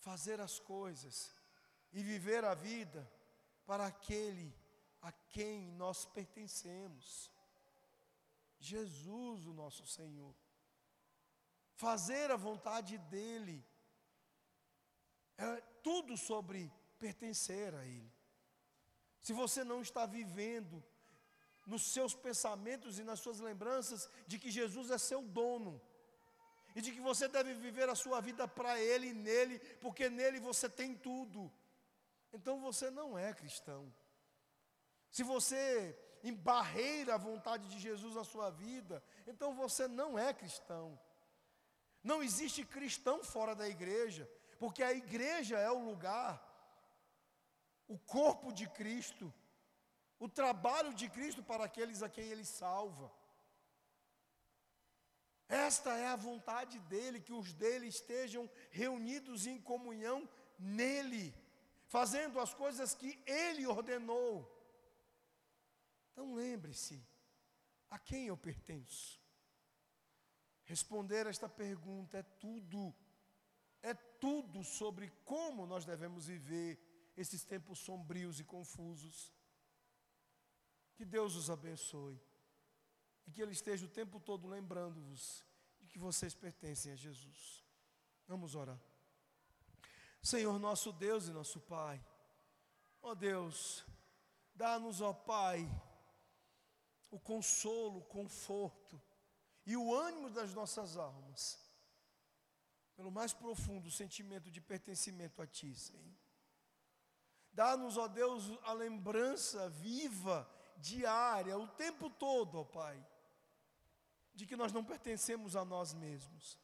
fazer 0.00 0.40
as 0.40 0.58
coisas 0.58 1.34
e 1.92 2.02
viver 2.02 2.44
a 2.44 2.54
vida 2.54 3.08
para 3.64 3.86
aquele 3.86 4.52
a 5.02 5.12
quem 5.12 5.70
nós 5.72 6.04
pertencemos. 6.04 7.30
Jesus, 8.58 9.46
o 9.46 9.52
nosso 9.52 9.86
Senhor. 9.86 10.34
Fazer 11.74 12.30
a 12.30 12.36
vontade 12.36 12.98
dEle 12.98 13.64
é 15.38 15.60
tudo 15.82 16.16
sobre 16.16 16.70
pertencer 16.98 17.74
a 17.74 17.84
Ele. 17.84 18.12
Se 19.20 19.32
você 19.32 19.64
não 19.64 19.80
está 19.80 20.04
vivendo 20.04 20.84
nos 21.66 21.82
seus 21.92 22.14
pensamentos 22.14 22.98
e 22.98 23.04
nas 23.04 23.20
suas 23.20 23.40
lembranças 23.40 24.10
de 24.26 24.38
que 24.38 24.50
Jesus 24.50 24.90
é 24.90 24.98
seu 24.98 25.22
dono, 25.22 25.80
e 26.74 26.80
de 26.80 26.92
que 26.92 27.00
você 27.00 27.26
deve 27.26 27.54
viver 27.54 27.88
a 27.88 27.94
sua 27.94 28.20
vida 28.20 28.46
para 28.46 28.80
Ele 28.80 29.08
e 29.08 29.14
nele, 29.14 29.58
porque 29.80 30.08
nele 30.08 30.38
você 30.38 30.68
tem 30.68 30.94
tudo, 30.94 31.52
então 32.32 32.60
você 32.60 32.90
não 32.90 33.18
é 33.18 33.32
cristão. 33.34 33.92
Se 35.10 35.22
você 35.22 35.98
embarreira 36.22 37.14
a 37.14 37.18
vontade 37.18 37.68
de 37.68 37.78
Jesus 37.78 38.14
na 38.14 38.24
sua 38.24 38.50
vida, 38.50 39.02
então 39.26 39.54
você 39.54 39.88
não 39.88 40.18
é 40.18 40.32
cristão. 40.32 40.98
Não 42.02 42.22
existe 42.22 42.64
cristão 42.64 43.22
fora 43.22 43.54
da 43.54 43.68
igreja, 43.68 44.30
porque 44.58 44.82
a 44.82 44.92
igreja 44.92 45.58
é 45.58 45.70
o 45.70 45.84
lugar, 45.84 46.40
o 47.88 47.98
corpo 47.98 48.52
de 48.52 48.68
Cristo, 48.68 49.32
o 50.18 50.28
trabalho 50.28 50.94
de 50.94 51.08
Cristo 51.08 51.42
para 51.42 51.64
aqueles 51.64 52.02
a 52.02 52.08
quem 52.08 52.24
Ele 52.24 52.44
salva. 52.44 53.10
Esta 55.48 55.96
é 55.96 56.06
a 56.06 56.14
vontade 56.14 56.78
dele, 56.80 57.20
que 57.20 57.32
os 57.32 57.52
dele 57.52 57.88
estejam 57.88 58.48
reunidos 58.70 59.48
em 59.48 59.60
comunhão 59.60 60.28
nele, 60.56 61.34
fazendo 61.88 62.38
as 62.38 62.54
coisas 62.54 62.94
que 62.94 63.20
ele 63.26 63.66
ordenou. 63.66 64.48
Então 66.20 66.34
lembre-se, 66.34 67.02
a 67.88 67.98
quem 67.98 68.26
eu 68.26 68.36
pertenço? 68.36 69.18
Responder 70.64 71.26
esta 71.26 71.48
pergunta 71.48 72.18
é 72.18 72.22
tudo, 72.22 72.94
é 73.80 73.94
tudo 73.94 74.62
sobre 74.62 75.08
como 75.24 75.64
nós 75.64 75.86
devemos 75.86 76.26
viver 76.26 76.78
esses 77.16 77.42
tempos 77.42 77.78
sombrios 77.78 78.38
e 78.38 78.44
confusos. 78.44 79.32
Que 80.94 81.06
Deus 81.06 81.36
os 81.36 81.48
abençoe 81.48 82.20
e 83.26 83.32
que 83.32 83.40
Ele 83.40 83.52
esteja 83.52 83.86
o 83.86 83.88
tempo 83.88 84.20
todo 84.20 84.46
lembrando-vos 84.46 85.42
de 85.80 85.88
que 85.88 85.98
vocês 85.98 86.34
pertencem 86.34 86.92
a 86.92 86.96
Jesus. 86.96 87.64
Vamos 88.28 88.54
orar. 88.54 88.78
Senhor 90.22 90.58
nosso 90.58 90.92
Deus 90.92 91.28
e 91.28 91.32
nosso 91.32 91.60
Pai, 91.60 91.98
ó 93.00 93.14
Deus, 93.14 93.86
dá-nos, 94.54 95.00
ó 95.00 95.14
Pai, 95.14 95.66
o 97.10 97.18
consolo, 97.18 97.98
o 97.98 98.04
conforto 98.04 99.00
e 99.66 99.76
o 99.76 99.94
ânimo 99.94 100.30
das 100.30 100.54
nossas 100.54 100.96
almas, 100.96 101.58
pelo 102.94 103.10
mais 103.10 103.32
profundo 103.32 103.90
sentimento 103.90 104.50
de 104.50 104.60
pertencimento 104.60 105.42
a 105.42 105.46
Ti, 105.46 105.74
Senhor. 105.74 106.14
Dá-nos, 107.52 107.96
ó 107.96 108.06
Deus, 108.06 108.44
a 108.62 108.72
lembrança 108.72 109.68
viva, 109.70 110.48
diária, 110.76 111.58
o 111.58 111.66
tempo 111.66 112.08
todo, 112.08 112.58
ó 112.58 112.64
Pai, 112.64 113.04
de 114.34 114.46
que 114.46 114.56
nós 114.56 114.72
não 114.72 114.84
pertencemos 114.84 115.56
a 115.56 115.64
nós 115.64 115.92
mesmos, 115.92 116.56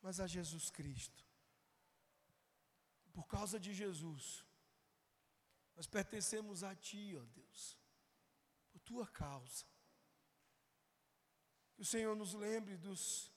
mas 0.00 0.18
a 0.18 0.26
Jesus 0.26 0.70
Cristo. 0.70 1.22
Por 3.12 3.26
causa 3.26 3.60
de 3.60 3.74
Jesus, 3.74 4.44
nós 5.76 5.86
pertencemos 5.86 6.64
a 6.64 6.74
Ti, 6.74 7.16
ó 7.20 7.24
Deus 7.26 7.81
tua 8.84 9.06
causa. 9.06 9.64
Que 11.74 11.82
o 11.82 11.84
Senhor 11.84 12.14
nos 12.16 12.34
lembre 12.34 12.76
dos 12.76 13.30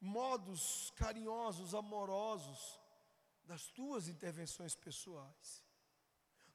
modos 0.00 0.90
carinhosos, 0.96 1.74
amorosos 1.74 2.80
das 3.44 3.66
tuas 3.68 4.08
intervenções 4.08 4.74
pessoais. 4.74 5.64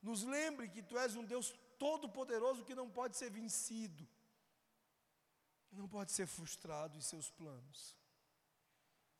Nos 0.02 0.24
lembre 0.24 0.70
que 0.70 0.82
tu 0.82 0.98
és 0.98 1.16
um 1.16 1.26
Deus 1.26 1.54
todo-poderoso 1.78 2.66
que 2.66 2.76
não 2.76 2.90
pode 2.90 3.18
ser 3.18 3.30
vencido, 3.30 4.08
não 5.72 5.88
pode 5.88 6.12
ser 6.12 6.26
frustrado 6.26 6.98
em 6.98 7.02
seus 7.02 7.30
planos. 7.30 7.98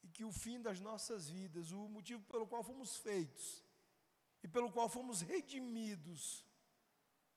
E 0.02 0.08
que 0.08 0.24
o 0.24 0.32
fim 0.32 0.62
das 0.62 0.80
nossas 0.80 1.30
vidas, 1.30 1.72
o 1.72 1.88
motivo 1.90 2.24
pelo 2.26 2.48
qual 2.48 2.64
fomos 2.64 2.96
feitos 2.98 3.64
e 4.42 4.48
pelo 4.48 4.72
qual 4.72 4.88
fomos 4.88 5.22
redimidos, 5.22 6.46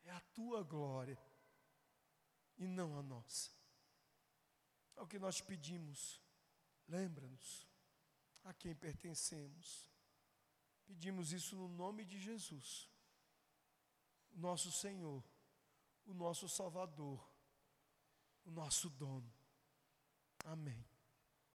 é 0.04 0.10
a 0.10 0.20
tua 0.20 0.62
glória 0.62 1.18
e 2.62 2.66
não 2.66 2.96
a 2.96 3.02
nossa. 3.02 3.50
É 4.96 5.02
o 5.02 5.06
que 5.06 5.18
nós 5.18 5.40
pedimos. 5.40 6.20
Lembra-nos 6.86 7.66
a 8.44 8.54
quem 8.54 8.74
pertencemos. 8.74 9.88
Pedimos 10.86 11.32
isso 11.32 11.56
no 11.56 11.68
nome 11.68 12.04
de 12.04 12.20
Jesus, 12.20 12.90
nosso 14.32 14.70
Senhor, 14.70 15.24
o 16.04 16.12
nosso 16.12 16.48
Salvador, 16.48 17.20
o 18.44 18.50
nosso 18.50 18.90
dono. 18.90 19.32
Amém. 20.44 20.91